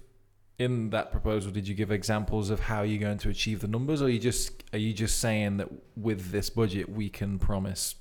in 0.57 0.89
that 0.91 1.11
proposal? 1.11 1.51
Did 1.51 1.67
you 1.67 1.75
give 1.75 1.91
examples 1.91 2.49
of 2.49 2.61
how 2.61 2.83
you're 2.83 3.01
going 3.01 3.17
to 3.19 3.29
achieve 3.29 3.59
the 3.59 3.67
numbers, 3.67 4.01
or 4.01 4.09
you 4.09 4.19
just 4.19 4.63
are 4.71 4.79
you 4.79 4.93
just 4.93 5.19
saying 5.19 5.57
that 5.57 5.67
with 5.95 6.31
this 6.31 6.49
budget 6.49 6.89
we 6.89 7.09
can 7.09 7.37
promise 7.37 7.95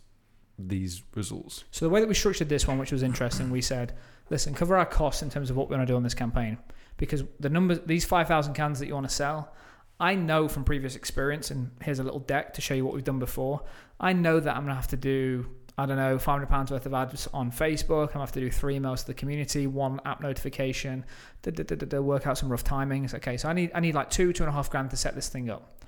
these 0.59 1.02
results? 1.14 1.64
So 1.71 1.85
the 1.85 1.91
way 1.91 2.00
that 2.00 2.09
we 2.09 2.14
structured 2.14 2.49
this 2.49 2.67
one, 2.67 2.79
which 2.79 2.93
was 2.93 3.02
interesting, 3.02 3.50
we 3.50 3.61
said, 3.61 3.95
listen, 4.31 4.55
cover 4.55 4.76
our 4.76 4.87
costs 4.87 5.23
in 5.23 5.31
terms 5.31 5.50
of 5.50 5.57
what 5.57 5.69
we're 5.69 5.76
going 5.76 5.87
to 5.87 5.93
do 5.93 5.97
on 5.97 6.02
this 6.02 6.14
campaign, 6.14 6.59
because 6.97 7.25
the 7.41 7.49
numbers, 7.49 7.81
these 7.85 8.05
five 8.05 8.29
thousand 8.29 8.55
cans 8.55 8.79
that 8.79 8.87
you 8.87 8.95
want 8.95 9.09
to 9.09 9.14
sell, 9.14 9.52
I 9.99 10.14
know 10.14 10.49
from 10.49 10.64
previous 10.64 10.95
experience, 10.95 11.50
and 11.50 11.71
here's 11.83 11.99
a 11.99 12.05
little 12.05 12.21
deck 12.21 12.55
to 12.55 12.61
show 12.61 12.75
you 12.75 12.85
what 12.85 12.95
we've 12.95 13.05
done 13.05 13.19
before. 13.19 13.64
I 13.99 14.12
know 14.12 14.41
that 14.41 14.55
I'm 14.55 14.62
going 14.62 14.75
to 14.76 14.81
have 14.81 14.88
to 14.88 14.97
do. 14.97 15.47
I 15.79 15.87
don't 15.87 15.97
know, 15.97 16.19
five 16.19 16.35
hundred 16.35 16.49
pounds 16.49 16.71
worth 16.71 16.85
of 16.85 16.93
ads 16.93 17.26
on 17.33 17.50
Facebook. 17.50 18.09
I'm 18.09 18.12
gonna 18.12 18.21
have 18.21 18.33
to 18.33 18.41
do 18.41 18.50
three 18.50 18.79
emails 18.79 19.00
to 19.00 19.07
the 19.07 19.14
community, 19.14 19.67
one 19.67 20.00
app 20.05 20.21
notification, 20.21 21.05
da, 21.42 21.51
da, 21.51 21.62
da, 21.62 21.77
da, 21.77 21.87
da, 21.87 22.01
work 22.01 22.27
out 22.27 22.37
some 22.37 22.51
rough 22.51 22.64
timings. 22.64 23.14
Okay, 23.14 23.37
so 23.37 23.49
I 23.49 23.55
need 23.55 23.70
I 23.75 23.81
need 23.81 23.94
like 23.94 24.11
two, 24.11 24.33
two 24.33 24.42
and 24.42 24.51
a 24.51 24.53
half 24.53 24.70
grand 24.70 24.90
to 24.90 24.97
set 24.97 25.14
this 25.14 25.29
thing 25.29 25.49
up, 25.49 25.83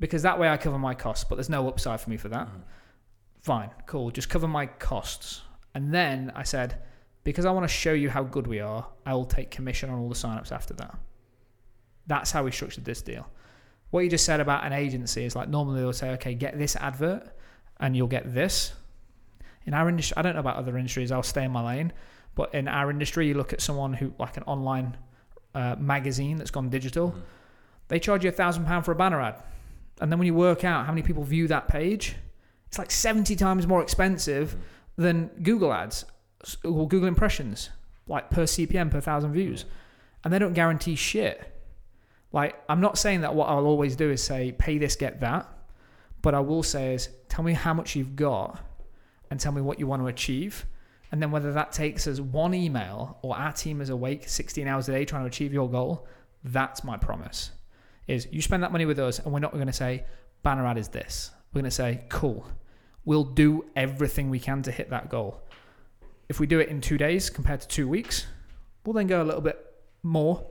because 0.00 0.22
that 0.22 0.38
way 0.38 0.48
I 0.48 0.56
cover 0.56 0.78
my 0.78 0.94
costs. 0.94 1.24
But 1.24 1.36
there's 1.36 1.48
no 1.48 1.68
upside 1.68 2.00
for 2.00 2.10
me 2.10 2.16
for 2.16 2.28
that 2.30 2.48
mm-hmm. 2.48 2.60
fine, 3.42 3.70
cool, 3.86 4.10
just 4.10 4.28
cover 4.28 4.48
my 4.48 4.66
costs. 4.66 5.42
And 5.74 5.94
then 5.94 6.32
I 6.34 6.42
said, 6.42 6.82
because 7.24 7.44
I 7.44 7.52
want 7.52 7.64
to 7.64 7.72
show 7.72 7.92
you 7.92 8.10
how 8.10 8.24
good 8.24 8.46
we 8.46 8.58
are, 8.60 8.86
I 9.06 9.14
will 9.14 9.24
take 9.24 9.50
commission 9.50 9.88
on 9.88 10.00
all 10.00 10.08
the 10.08 10.14
signups 10.14 10.50
after 10.50 10.74
that. 10.74 10.98
That's 12.08 12.32
how 12.32 12.42
we 12.42 12.50
structured 12.50 12.84
this 12.84 13.00
deal. 13.02 13.28
What 13.90 14.00
you 14.00 14.10
just 14.10 14.24
said 14.24 14.40
about 14.40 14.64
an 14.64 14.72
agency 14.72 15.24
is 15.24 15.36
like 15.36 15.48
normally 15.48 15.80
they'll 15.80 15.92
say, 15.92 16.10
okay, 16.10 16.34
get 16.34 16.58
this 16.58 16.74
advert 16.76 17.22
and 17.78 17.96
you'll 17.96 18.08
get 18.08 18.34
this. 18.34 18.72
In 19.66 19.74
our 19.74 19.88
industry, 19.88 20.16
I 20.16 20.22
don't 20.22 20.34
know 20.34 20.40
about 20.40 20.56
other 20.56 20.76
industries, 20.76 21.12
I'll 21.12 21.22
stay 21.22 21.44
in 21.44 21.50
my 21.50 21.64
lane. 21.64 21.92
But 22.34 22.54
in 22.54 22.68
our 22.68 22.90
industry, 22.90 23.28
you 23.28 23.34
look 23.34 23.52
at 23.52 23.60
someone 23.60 23.92
who, 23.92 24.12
like 24.18 24.36
an 24.36 24.42
online 24.44 24.96
uh, 25.54 25.76
magazine 25.78 26.38
that's 26.38 26.50
gone 26.50 26.70
digital, 26.70 27.10
mm-hmm. 27.10 27.20
they 27.88 27.98
charge 27.98 28.24
you 28.24 28.30
a 28.30 28.32
thousand 28.32 28.64
pound 28.64 28.84
for 28.84 28.92
a 28.92 28.94
banner 28.94 29.20
ad. 29.20 29.42
And 30.00 30.10
then 30.10 30.18
when 30.18 30.26
you 30.26 30.34
work 30.34 30.64
out 30.64 30.86
how 30.86 30.92
many 30.92 31.02
people 31.02 31.24
view 31.24 31.46
that 31.48 31.68
page, 31.68 32.16
it's 32.68 32.78
like 32.78 32.90
70 32.90 33.36
times 33.36 33.66
more 33.66 33.82
expensive 33.82 34.50
mm-hmm. 34.50 35.02
than 35.02 35.30
Google 35.42 35.72
ads 35.72 36.04
or 36.64 36.88
Google 36.88 37.06
impressions, 37.08 37.70
like 38.06 38.30
per 38.30 38.44
CPM 38.44 38.90
per 38.90 39.00
thousand 39.00 39.32
views. 39.32 39.64
Mm-hmm. 39.64 39.72
And 40.24 40.32
they 40.32 40.38
don't 40.38 40.54
guarantee 40.54 40.94
shit. 40.94 41.48
Like, 42.32 42.58
I'm 42.68 42.80
not 42.80 42.96
saying 42.96 43.20
that 43.22 43.34
what 43.34 43.50
I'll 43.50 43.66
always 43.66 43.94
do 43.94 44.10
is 44.10 44.22
say, 44.22 44.52
pay 44.52 44.78
this, 44.78 44.96
get 44.96 45.20
that. 45.20 45.46
But 46.22 46.34
I 46.34 46.40
will 46.40 46.62
say 46.62 46.94
is, 46.94 47.10
tell 47.28 47.44
me 47.44 47.52
how 47.52 47.74
much 47.74 47.94
you've 47.94 48.16
got 48.16 48.58
and 49.32 49.40
tell 49.40 49.50
me 49.50 49.62
what 49.62 49.78
you 49.78 49.86
want 49.86 50.02
to 50.02 50.08
achieve. 50.08 50.66
And 51.10 51.22
then 51.22 51.30
whether 51.30 51.54
that 51.54 51.72
takes 51.72 52.06
us 52.06 52.20
one 52.20 52.52
email 52.52 53.18
or 53.22 53.34
our 53.34 53.50
team 53.50 53.80
is 53.80 53.88
awake 53.88 54.28
16 54.28 54.68
hours 54.68 54.90
a 54.90 54.92
day 54.92 55.06
trying 55.06 55.22
to 55.22 55.26
achieve 55.26 55.54
your 55.54 55.70
goal, 55.70 56.06
that's 56.44 56.84
my 56.84 56.98
promise. 56.98 57.50
Is 58.06 58.28
you 58.30 58.42
spend 58.42 58.62
that 58.62 58.72
money 58.72 58.84
with 58.84 58.98
us 58.98 59.20
and 59.20 59.32
we're 59.32 59.40
not 59.40 59.54
going 59.54 59.68
to 59.68 59.72
say, 59.72 60.04
banner 60.42 60.66
ad 60.66 60.76
is 60.76 60.88
this. 60.88 61.30
We're 61.50 61.62
going 61.62 61.70
to 61.70 61.74
say, 61.74 62.04
cool, 62.10 62.46
we'll 63.06 63.24
do 63.24 63.64
everything 63.74 64.28
we 64.28 64.38
can 64.38 64.60
to 64.64 64.70
hit 64.70 64.90
that 64.90 65.08
goal. 65.08 65.42
If 66.28 66.38
we 66.38 66.46
do 66.46 66.60
it 66.60 66.68
in 66.68 66.82
two 66.82 66.98
days 66.98 67.30
compared 67.30 67.62
to 67.62 67.68
two 67.68 67.88
weeks, 67.88 68.26
we'll 68.84 68.92
then 68.92 69.06
go 69.06 69.22
a 69.22 69.24
little 69.24 69.40
bit 69.40 69.58
more, 70.02 70.46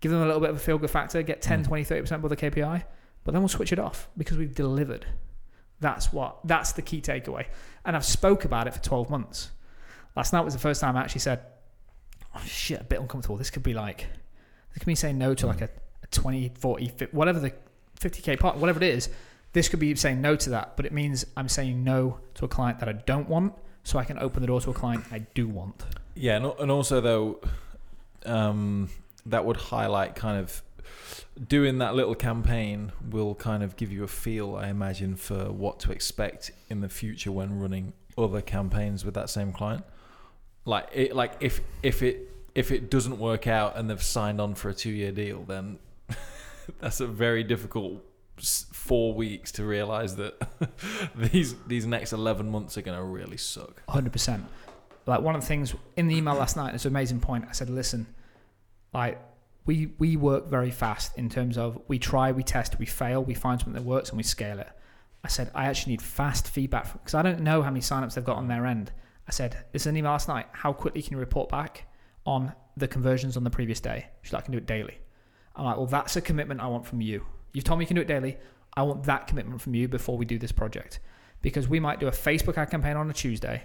give 0.00 0.12
them 0.12 0.22
a 0.22 0.26
little 0.26 0.40
bit 0.40 0.48
of 0.48 0.56
a 0.56 0.60
feel 0.60 0.78
good 0.78 0.90
factor, 0.90 1.22
get 1.22 1.42
10, 1.42 1.62
Mm. 1.62 1.66
20, 1.66 1.84
30% 1.84 2.12
above 2.12 2.30
the 2.30 2.36
KPI, 2.38 2.84
but 3.22 3.32
then 3.32 3.42
we'll 3.42 3.48
switch 3.48 3.72
it 3.72 3.78
off 3.78 4.08
because 4.16 4.38
we've 4.38 4.54
delivered. 4.54 5.04
That's 5.80 6.12
what, 6.12 6.38
that's 6.44 6.72
the 6.72 6.82
key 6.82 7.00
takeaway. 7.00 7.46
And 7.84 7.96
I've 7.96 8.04
spoke 8.04 8.44
about 8.44 8.66
it 8.66 8.74
for 8.74 8.82
12 8.82 9.10
months. 9.10 9.50
Last 10.16 10.32
night 10.32 10.42
was 10.42 10.54
the 10.54 10.60
first 10.60 10.80
time 10.80 10.96
I 10.96 11.02
actually 11.02 11.20
said, 11.20 11.40
oh, 12.34 12.42
shit, 12.46 12.80
a 12.80 12.84
bit 12.84 13.00
uncomfortable. 13.00 13.36
This 13.36 13.50
could 13.50 13.62
be 13.62 13.74
like, 13.74 14.06
this 14.72 14.78
could 14.78 14.86
be 14.86 14.94
saying 14.94 15.18
no 15.18 15.34
to 15.34 15.46
like 15.46 15.60
a, 15.60 15.68
a 16.02 16.06
20, 16.08 16.52
40, 16.58 16.88
50, 16.88 17.16
whatever 17.16 17.40
the 17.40 17.52
50k 18.00 18.38
part, 18.38 18.56
whatever 18.56 18.82
it 18.82 18.88
is. 18.88 19.08
This 19.52 19.68
could 19.68 19.78
be 19.78 19.94
saying 19.94 20.20
no 20.20 20.34
to 20.34 20.50
that, 20.50 20.76
but 20.76 20.84
it 20.84 20.92
means 20.92 21.24
I'm 21.36 21.48
saying 21.48 21.84
no 21.84 22.18
to 22.34 22.44
a 22.44 22.48
client 22.48 22.80
that 22.80 22.88
I 22.88 22.92
don't 22.92 23.28
want, 23.28 23.54
so 23.84 23.98
I 23.98 24.04
can 24.04 24.18
open 24.18 24.40
the 24.40 24.48
door 24.48 24.60
to 24.60 24.70
a 24.70 24.74
client 24.74 25.04
I 25.12 25.20
do 25.34 25.46
want. 25.46 25.84
Yeah, 26.16 26.36
and, 26.36 26.70
also 26.70 27.00
though, 27.00 27.40
um, 28.26 28.90
that 29.26 29.44
would 29.44 29.56
highlight 29.56 30.16
kind 30.16 30.38
of 30.38 30.62
doing 31.48 31.78
that 31.78 31.94
little 31.94 32.14
campaign 32.14 32.92
will 33.10 33.34
kind 33.34 33.62
of 33.62 33.76
give 33.76 33.92
you 33.92 34.04
a 34.04 34.08
feel, 34.08 34.56
I 34.56 34.68
imagine, 34.68 35.16
for 35.16 35.50
what 35.50 35.80
to 35.80 35.92
expect 35.92 36.52
in 36.68 36.80
the 36.80 36.88
future 36.88 37.32
when 37.32 37.58
running 37.58 37.92
other 38.16 38.40
campaigns 38.40 39.04
with 39.04 39.14
that 39.14 39.30
same 39.30 39.52
client. 39.52 39.84
Like 40.64 40.88
it, 40.92 41.14
like 41.14 41.34
if 41.40 41.60
if 41.82 42.02
it 42.02 42.30
if 42.54 42.70
it 42.70 42.90
doesn't 42.90 43.18
work 43.18 43.46
out 43.46 43.76
and 43.76 43.90
they've 43.90 44.02
signed 44.02 44.40
on 44.40 44.54
for 44.54 44.68
a 44.68 44.74
two 44.74 44.90
year 44.90 45.12
deal, 45.12 45.42
then 45.42 45.78
that's 46.80 47.00
a 47.00 47.06
very 47.06 47.42
difficult 47.42 48.02
four 48.72 49.14
weeks 49.14 49.52
to 49.52 49.64
realize 49.64 50.16
that 50.16 50.48
these 51.14 51.54
these 51.66 51.86
next 51.86 52.12
eleven 52.12 52.50
months 52.50 52.78
are 52.78 52.82
going 52.82 52.96
to 52.96 53.04
really 53.04 53.36
suck. 53.36 53.82
100%. 53.88 54.42
Like 55.06 55.20
one 55.20 55.34
of 55.34 55.42
the 55.42 55.46
things 55.46 55.74
in 55.96 56.08
the 56.08 56.16
email 56.16 56.34
last 56.34 56.56
night, 56.56 56.74
it's 56.74 56.86
an 56.86 56.92
amazing 56.92 57.20
point. 57.20 57.44
I 57.48 57.52
said, 57.52 57.68
listen, 57.68 58.06
like 58.94 59.20
we 59.66 59.92
we 59.98 60.16
work 60.16 60.48
very 60.48 60.70
fast 60.70 61.16
in 61.16 61.28
terms 61.28 61.56
of 61.56 61.80
we 61.88 61.98
try, 61.98 62.32
we 62.32 62.42
test, 62.42 62.78
we 62.78 62.86
fail, 62.86 63.24
we 63.24 63.34
find 63.34 63.60
something 63.60 63.74
that 63.74 63.88
works, 63.88 64.10
and 64.10 64.16
we 64.16 64.22
scale 64.22 64.58
it. 64.58 64.68
I 65.22 65.28
said, 65.28 65.50
I 65.54 65.66
actually 65.66 65.92
need 65.92 66.02
fast 66.02 66.48
feedback 66.48 66.92
because 66.92 67.14
I 67.14 67.22
don't 67.22 67.40
know 67.40 67.62
how 67.62 67.70
many 67.70 67.80
signups 67.80 68.14
they've 68.14 68.24
got 68.24 68.36
on 68.36 68.48
their 68.48 68.66
end. 68.66 68.92
I 69.26 69.30
said, 69.30 69.56
this 69.72 69.82
is 69.82 69.86
an 69.86 69.96
email 69.96 70.12
last 70.12 70.28
night. 70.28 70.46
How 70.52 70.72
quickly 70.74 71.00
can 71.00 71.12
you 71.12 71.18
report 71.18 71.48
back 71.48 71.86
on 72.26 72.52
the 72.76 72.86
conversions 72.86 73.38
on 73.38 73.44
the 73.44 73.50
previous 73.50 73.80
day? 73.80 74.06
She's 74.20 74.34
like, 74.34 74.42
I 74.42 74.44
can 74.44 74.52
do 74.52 74.58
it 74.58 74.66
daily. 74.66 74.98
I'm 75.56 75.64
like, 75.64 75.78
well, 75.78 75.86
that's 75.86 76.16
a 76.16 76.20
commitment 76.20 76.60
I 76.60 76.66
want 76.66 76.84
from 76.84 77.00
you. 77.00 77.24
You've 77.54 77.64
told 77.64 77.78
me 77.78 77.84
you 77.84 77.86
can 77.86 77.96
do 77.96 78.02
it 78.02 78.08
daily. 78.08 78.36
I 78.76 78.82
want 78.82 79.04
that 79.04 79.26
commitment 79.26 79.62
from 79.62 79.74
you 79.74 79.88
before 79.88 80.18
we 80.18 80.26
do 80.26 80.38
this 80.38 80.52
project. 80.52 80.98
Because 81.40 81.68
we 81.68 81.80
might 81.80 82.00
do 82.00 82.08
a 82.08 82.10
Facebook 82.10 82.58
ad 82.58 82.70
campaign 82.70 82.96
on 82.96 83.08
a 83.08 83.14
Tuesday 83.14 83.64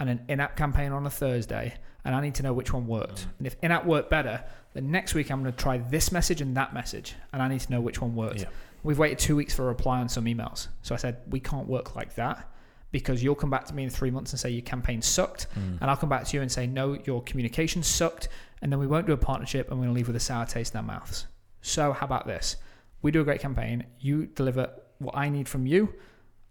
and 0.00 0.08
an 0.10 0.20
in 0.28 0.40
app 0.40 0.56
campaign 0.56 0.92
on 0.92 1.06
a 1.06 1.10
Thursday, 1.10 1.74
and 2.04 2.14
I 2.14 2.20
need 2.20 2.34
to 2.36 2.42
know 2.42 2.52
which 2.52 2.72
one 2.72 2.86
worked. 2.86 3.26
And 3.38 3.46
if 3.46 3.56
in 3.62 3.70
app 3.70 3.84
worked 3.84 4.10
better, 4.10 4.44
then 4.74 4.90
next 4.90 5.14
week 5.14 5.30
I'm 5.30 5.42
going 5.42 5.52
to 5.52 5.58
try 5.58 5.78
this 5.78 6.12
message 6.12 6.40
and 6.40 6.56
that 6.56 6.72
message, 6.74 7.14
and 7.32 7.42
I 7.42 7.48
need 7.48 7.60
to 7.60 7.70
know 7.72 7.80
which 7.80 8.00
one 8.00 8.14
worked. 8.14 8.40
Yeah. 8.40 8.48
We've 8.84 8.98
waited 8.98 9.18
two 9.18 9.34
weeks 9.36 9.54
for 9.54 9.62
a 9.64 9.66
reply 9.66 9.98
on 9.98 10.08
some 10.08 10.24
emails. 10.26 10.68
So 10.82 10.94
I 10.94 10.98
said, 10.98 11.18
we 11.28 11.40
can't 11.40 11.66
work 11.66 11.96
like 11.96 12.14
that 12.14 12.48
because 12.92 13.22
you'll 13.22 13.34
come 13.34 13.50
back 13.50 13.64
to 13.66 13.74
me 13.74 13.82
in 13.84 13.90
three 13.90 14.10
months 14.10 14.32
and 14.32 14.40
say 14.40 14.48
your 14.50 14.62
campaign 14.62 15.02
sucked, 15.02 15.46
Mm. 15.58 15.78
and 15.80 15.90
I'll 15.90 15.96
come 15.96 16.08
back 16.08 16.24
to 16.26 16.36
you 16.36 16.42
and 16.42 16.50
say 16.50 16.66
no, 16.66 16.96
your 17.04 17.22
communication 17.24 17.82
sucked, 17.82 18.28
and 18.62 18.72
then 18.72 18.78
we 18.78 18.86
won't 18.86 19.06
do 19.06 19.12
a 19.12 19.16
partnership, 19.18 19.68
and 19.70 19.78
we're 19.78 19.86
going 19.86 19.94
to 19.94 19.98
leave 19.98 20.06
with 20.06 20.16
a 20.16 20.20
sour 20.20 20.46
taste 20.46 20.72
in 20.74 20.78
our 20.78 20.84
mouths. 20.84 21.26
So 21.60 21.92
how 21.92 22.06
about 22.06 22.26
this? 22.26 22.56
We 23.02 23.10
do 23.10 23.20
a 23.20 23.24
great 23.24 23.40
campaign. 23.40 23.84
You 24.00 24.26
deliver 24.26 24.70
what 25.00 25.16
I 25.16 25.28
need 25.28 25.48
from 25.48 25.66
you, 25.66 25.92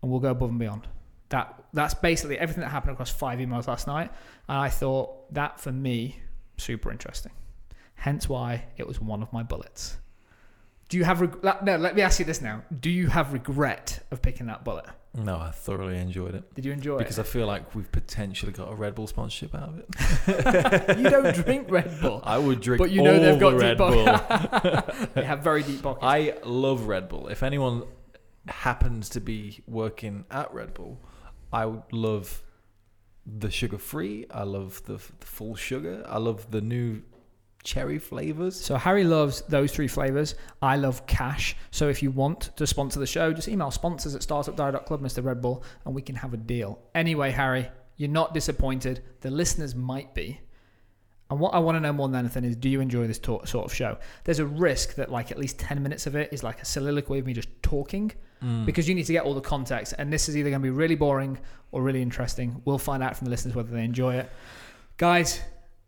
and 0.02 0.12
we'll 0.12 0.20
go 0.20 0.30
above 0.32 0.50
and 0.50 0.60
beyond. 0.60 0.88
That 1.30 1.64
that's 1.74 1.94
basically 1.94 2.38
everything 2.40 2.62
that 2.62 2.70
happened 2.70 2.94
across 2.94 3.10
five 3.10 3.40
emails 3.40 3.68
last 3.68 3.88
night, 3.88 4.12
and 4.48 4.58
I 4.58 4.70
thought 4.70 5.34
that 5.34 5.60
for 5.60 5.72
me 5.72 6.22
super 6.58 6.92
interesting. 6.92 7.32
Hence 7.96 8.30
why 8.30 8.66
it 8.78 8.88
was 8.88 9.02
one 9.02 9.22
of 9.22 9.34
my 9.34 9.44
bullets. 9.44 9.98
Do 10.90 10.98
you 10.98 11.04
have 11.04 11.20
reg- 11.20 11.44
no? 11.44 11.78
Let 11.78 11.96
me 11.96 12.02
ask 12.02 12.20
you 12.20 12.26
this 12.26 12.42
now. 12.42 12.64
Do 12.80 12.90
you 12.90 13.08
have 13.08 13.34
regret 13.34 14.06
of 14.12 14.22
picking 14.22 14.46
that 14.48 14.64
bullet? 14.64 14.86
No, 15.14 15.38
I 15.38 15.50
thoroughly 15.50 15.98
enjoyed 15.98 16.36
it 16.36 16.54
Did 16.54 16.64
you 16.64 16.72
enjoy 16.72 16.96
it? 16.96 17.00
because 17.00 17.18
I 17.18 17.24
feel 17.24 17.48
like 17.48 17.74
we've 17.74 17.92
potentially 17.92 18.52
got 18.52 18.72
a 18.72 18.76
Red 18.76 18.94
Bull 18.94 19.08
sponsorship 19.08 19.56
out 19.56 19.70
of 19.70 19.80
it. 19.80 20.98
you 21.00 21.10
don't 21.10 21.34
drink 21.34 21.72
Red 21.72 22.00
Bull, 22.00 22.22
I 22.24 22.38
would 22.38 22.62
drink 22.62 22.78
but 22.78 22.92
you 22.92 23.02
know 23.02 23.20
they've 23.20 23.40
got 23.40 23.52
the 23.52 23.58
Red 23.58 23.78
deep 23.78 23.88
Bull. 24.98 25.08
they 25.16 25.24
have 25.24 25.40
very 25.40 25.64
deep 25.64 25.82
pockets. 25.82 26.04
I 26.04 26.36
love 26.44 26.88
Red 26.88 27.10
Bull. 27.10 27.30
If 27.30 27.42
anyone 27.42 27.84
happens 28.48 29.10
to 29.10 29.20
be 29.20 29.60
working 29.66 30.26
at 30.30 30.54
Red 30.54 30.76
Bull, 30.76 31.00
I 31.52 31.72
love 31.92 32.44
the 33.26 33.52
sugar 33.52 33.78
free. 33.78 34.26
I 34.32 34.44
love 34.44 34.82
the, 34.86 34.94
the 35.20 35.26
full 35.26 35.56
sugar. 35.56 36.04
I 36.08 36.18
love 36.18 36.50
the 36.52 36.62
new 36.62 37.02
cherry 37.64 38.00
flavors. 38.00 38.60
So 38.60 38.78
Harry 38.78 39.04
loves 39.04 39.42
those 39.50 39.72
three 39.72 39.88
flavors. 39.88 40.36
I 40.62 40.78
love 40.78 41.06
cash. 41.06 41.56
So 41.72 41.90
if 41.90 42.02
you 42.02 42.12
want 42.12 42.56
to 42.56 42.66
sponsor 42.66 43.00
the 43.00 43.06
show, 43.08 43.34
just 43.34 43.50
email 43.50 43.72
sponsors 43.72 44.16
at 44.16 44.22
startupdiary.club, 44.22 45.02
Mr. 45.02 45.24
Red 45.24 45.42
Bull, 45.42 45.64
and 45.86 45.94
we 45.94 46.02
can 46.02 46.16
have 46.16 46.34
a 46.34 46.38
deal. 46.38 46.80
Anyway, 46.96 47.32
Harry, 47.32 47.70
you're 47.98 48.10
not 48.10 48.34
disappointed. 48.34 49.04
The 49.22 49.30
listeners 49.30 49.76
might 49.76 50.14
be. 50.14 50.40
And 51.30 51.40
what 51.40 51.54
I 51.54 51.60
want 51.60 51.76
to 51.76 51.80
know 51.82 51.92
more 51.92 52.08
than 52.08 52.20
anything 52.20 52.46
is, 52.46 52.56
do 52.56 52.70
you 52.70 52.80
enjoy 52.80 53.06
this 53.08 53.20
talk, 53.20 53.48
sort 53.48 53.66
of 53.66 53.74
show? 53.74 53.98
There's 54.24 54.40
a 54.40 54.46
risk 54.46 54.96
that 54.96 55.12
like 55.12 55.30
at 55.32 55.38
least 55.38 55.60
10 55.60 55.84
minutes 55.84 56.08
of 56.08 56.16
it 56.16 56.32
is 56.32 56.42
like 56.42 56.62
a 56.62 56.66
soliloquy 56.66 57.20
of 57.20 57.26
me 57.26 57.34
just 57.34 57.50
talking 57.62 58.12
Mm. 58.44 58.68
because 58.68 58.88
you 58.88 58.94
need 58.94 59.08
to 59.08 59.14
get 59.14 59.24
all 59.26 59.34
the 59.34 59.42
context. 59.42 59.96
And 59.98 60.14
this 60.14 60.30
is 60.30 60.38
either 60.38 60.52
going 60.52 60.62
to 60.62 60.64
be 60.64 60.70
really 60.70 60.94
boring 60.94 61.40
or 61.72 61.82
really 61.82 62.04
interesting. 62.04 62.62
We'll 62.66 62.78
find 62.78 63.02
out 63.02 63.18
from 63.18 63.26
the 63.26 63.32
listeners 63.32 63.56
whether 63.56 63.72
they 63.72 63.84
enjoy 63.84 64.14
it. 64.18 64.30
Guys, 64.98 65.42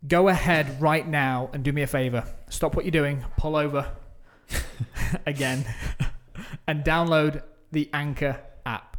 go 0.08 0.26
ahead 0.26 0.82
right 0.82 1.06
now 1.06 1.48
and 1.52 1.62
do 1.62 1.72
me 1.72 1.82
a 1.82 1.86
favor. 1.86 2.24
Stop 2.48 2.74
what 2.74 2.84
you're 2.84 2.90
doing, 2.90 3.24
pull 3.36 3.54
over 3.54 3.88
again, 5.26 5.64
and 6.66 6.84
download 6.84 7.42
the 7.72 7.88
Anchor 7.92 8.40
app. 8.66 8.96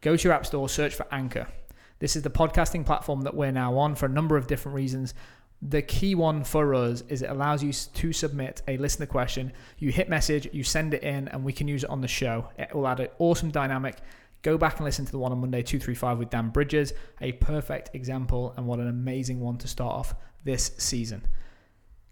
Go 0.00 0.16
to 0.16 0.22
your 0.28 0.32
app 0.32 0.46
store, 0.46 0.68
search 0.68 0.94
for 0.94 1.06
Anchor. 1.10 1.48
This 1.98 2.16
is 2.16 2.22
the 2.22 2.30
podcasting 2.30 2.84
platform 2.84 3.22
that 3.22 3.34
we're 3.34 3.52
now 3.52 3.76
on 3.78 3.94
for 3.94 4.06
a 4.06 4.10
number 4.10 4.36
of 4.36 4.46
different 4.46 4.76
reasons. 4.76 5.14
The 5.66 5.80
key 5.80 6.14
one 6.14 6.44
for 6.44 6.74
us 6.74 7.02
is 7.08 7.22
it 7.22 7.30
allows 7.30 7.64
you 7.64 7.72
to 7.72 8.12
submit 8.12 8.60
a 8.68 8.76
listener 8.76 9.06
question. 9.06 9.50
You 9.78 9.90
hit 9.90 10.10
message, 10.10 10.46
you 10.52 10.62
send 10.62 10.92
it 10.92 11.02
in, 11.02 11.26
and 11.28 11.42
we 11.42 11.54
can 11.54 11.68
use 11.68 11.84
it 11.84 11.90
on 11.90 12.02
the 12.02 12.08
show. 12.08 12.50
It 12.58 12.74
will 12.74 12.86
add 12.86 13.00
an 13.00 13.08
awesome 13.18 13.50
dynamic. 13.50 13.96
Go 14.42 14.58
back 14.58 14.76
and 14.76 14.84
listen 14.84 15.06
to 15.06 15.12
the 15.12 15.18
one 15.18 15.32
on 15.32 15.40
Monday, 15.40 15.62
235 15.62 16.18
with 16.18 16.28
Dan 16.28 16.50
Bridges. 16.50 16.92
A 17.22 17.32
perfect 17.32 17.94
example, 17.94 18.52
and 18.58 18.66
what 18.66 18.78
an 18.78 18.88
amazing 18.88 19.40
one 19.40 19.56
to 19.56 19.66
start 19.66 19.94
off 19.94 20.14
this 20.44 20.72
season. 20.76 21.26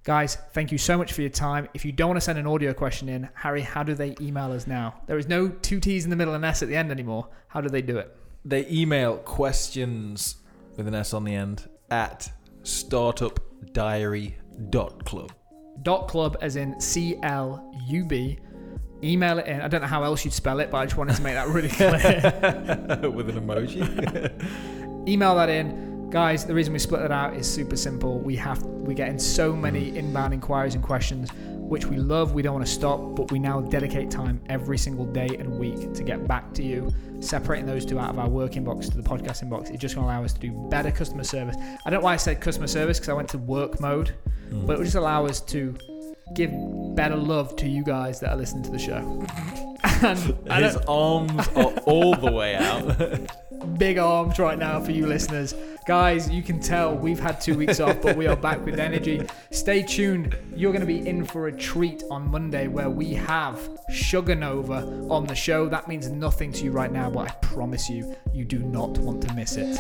Guys, 0.05 0.38
thank 0.53 0.73
you 0.73 0.79
so 0.79 0.97
much 0.97 1.12
for 1.12 1.21
your 1.21 1.31
time. 1.31 1.69
If 1.75 1.85
you 1.85 1.93
don't 1.93 2.09
want 2.09 2.17
to 2.17 2.23
send 2.23 2.38
an 2.38 2.47
audio 2.47 2.73
question 2.73 3.11
in, 3.11 3.29
Harry, 3.35 3.61
how 3.61 3.83
do 3.83 3.95
they 3.95 4.17
email 4.19 4.51
us 4.51 4.67
now? 4.67 4.95
There 5.07 5.19
is 5.19 5.29
no 5.29 5.49
two 5.49 5.79
T's 5.79 6.05
in 6.05 6.11
the 6.11 6.17
middle 6.17 6.35
and 6.35 6.45
S 6.45 6.62
at 6.62 6.69
the 6.69 6.77
end 6.77 6.91
anymore. 6.91 7.29
How 7.49 7.61
do 7.61 7.69
they 7.69 7.83
do 7.83 7.99
it? 7.99 8.17
They 8.47 8.67
email 8.69 9.19
questions 9.19 10.37
with 10.79 10.88
an 10.88 10.95
S 10.95 11.12
on 11.12 11.25
the 11.25 11.35
end 11.35 11.69
at 11.91 12.33
startupdiary.club. 12.62 15.33
Dot 15.83 16.09
club 16.09 16.37
as 16.40 16.57
in 16.57 16.81
C 16.81 17.16
L 17.22 17.72
U 17.88 18.05
B. 18.05 18.38
Email 19.03 19.38
it 19.38 19.46
in. 19.46 19.61
I 19.61 19.66
don't 19.68 19.81
know 19.81 19.87
how 19.88 20.05
else 20.05 20.25
you'd 20.25 20.35
spell 20.35 20.61
it, 20.61 20.70
but 20.70 20.79
I 20.79 20.85
just 20.85 20.96
wanted 20.96 21.16
to 21.16 21.22
make 21.22 21.35
that 21.35 21.48
really 21.48 21.68
clear. 21.70 21.90
with 23.11 23.29
an 23.31 23.40
emoji. 23.40 23.83
Email 25.09 25.35
that 25.35 25.48
in. 25.48 25.92
Guys, 26.12 26.44
the 26.44 26.53
reason 26.53 26.75
we 26.75 26.79
split 26.79 27.01
it 27.01 27.11
out 27.11 27.35
is 27.35 27.51
super 27.51 27.75
simple. 27.75 28.18
We 28.18 28.37
have 28.37 28.62
we 28.62 28.92
get 28.92 29.09
in 29.09 29.18
so 29.18 29.57
many 29.57 29.96
inbound 29.96 30.35
inquiries 30.35 30.75
and 30.75 30.85
questions, 30.85 31.31
which 31.57 31.87
we 31.87 31.96
love. 31.96 32.35
We 32.35 32.42
don't 32.42 32.53
want 32.53 32.66
to 32.66 32.70
stop, 32.70 33.16
but 33.16 33.33
we 33.33 33.38
now 33.38 33.62
dedicate 33.62 34.11
time 34.11 34.38
every 34.51 34.77
single 34.77 35.07
day 35.07 35.29
and 35.38 35.59
week 35.59 35.94
to 35.94 36.03
get 36.03 36.29
back 36.29 36.53
to 36.53 36.62
you. 36.62 36.92
Separating 37.20 37.64
those 37.64 37.87
two 37.87 37.98
out 37.98 38.11
of 38.11 38.18
our 38.18 38.29
work 38.29 38.53
inbox 38.53 38.90
to 38.90 38.96
the 38.98 39.03
podcast 39.03 39.42
inbox 39.42 39.72
is 39.72 39.81
just 39.81 39.94
going 39.94 40.07
to 40.07 40.12
allow 40.12 40.22
us 40.22 40.35
to 40.35 40.40
do 40.40 40.53
better 40.68 40.90
customer 40.90 41.25
service. 41.25 41.57
I 41.59 41.88
don't 41.88 42.01
know 42.01 42.05
why 42.05 42.12
I 42.12 42.18
said 42.18 42.42
customer 42.42 42.66
service 42.66 42.98
because 42.98 43.09
I 43.09 43.14
went 43.14 43.31
to 43.31 43.38
work 43.38 43.81
mode, 43.81 44.14
hmm. 44.51 44.66
but 44.66 44.75
it 44.75 44.77
will 44.81 44.85
just 44.85 44.96
allow 44.96 45.25
us 45.25 45.40
to 45.40 45.75
give 46.35 46.51
better 46.94 47.16
love 47.16 47.57
to 47.57 47.66
you 47.66 47.83
guys 47.85 48.20
that 48.20 48.33
are 48.33 48.37
listening 48.37 48.64
to 48.64 48.70
the 48.70 48.79
show. 48.79 49.27
His 50.53 50.77
arms 50.87 51.48
are 51.57 51.72
all 51.87 52.14
the 52.16 52.31
way 52.31 52.55
out. 52.55 53.38
big 53.79 53.96
arms 53.96 54.38
right 54.38 54.59
now 54.59 54.81
for 54.81 54.90
you 54.90 55.07
listeners. 55.07 55.55
Guys, 55.85 56.31
you 56.31 56.42
can 56.42 56.61
tell 56.61 56.95
we've 56.95 57.18
had 57.18 57.40
two 57.40 57.57
weeks 57.57 57.81
off, 57.81 58.01
but 58.01 58.16
we 58.16 58.29
are 58.29 58.37
back 58.37 58.64
with 58.64 58.79
energy. 58.79 59.27
Stay 59.51 59.83
tuned. 59.83 60.37
You're 60.55 60.71
going 60.71 60.81
to 60.81 60.87
be 60.87 61.09
in 61.09 61.25
for 61.25 61.49
a 61.49 61.53
treat 61.53 62.05
on 62.09 62.31
Monday 62.31 62.68
where 62.68 62.88
we 62.88 63.12
have 63.14 63.59
Sugar 63.90 64.37
Nova 64.37 64.87
on 65.11 65.27
the 65.27 65.35
show. 65.35 65.68
That 65.68 65.88
means 65.88 66.09
nothing 66.09 66.53
to 66.53 66.64
you 66.64 66.71
right 66.71 66.92
now, 66.92 67.11
but 67.11 67.29
I 67.29 67.35
promise 67.47 67.90
you, 67.90 68.14
you 68.33 68.45
do 68.45 68.61
not 68.61 68.97
want 68.99 69.27
to 69.27 69.35
miss 69.35 69.57
it. 69.59 69.77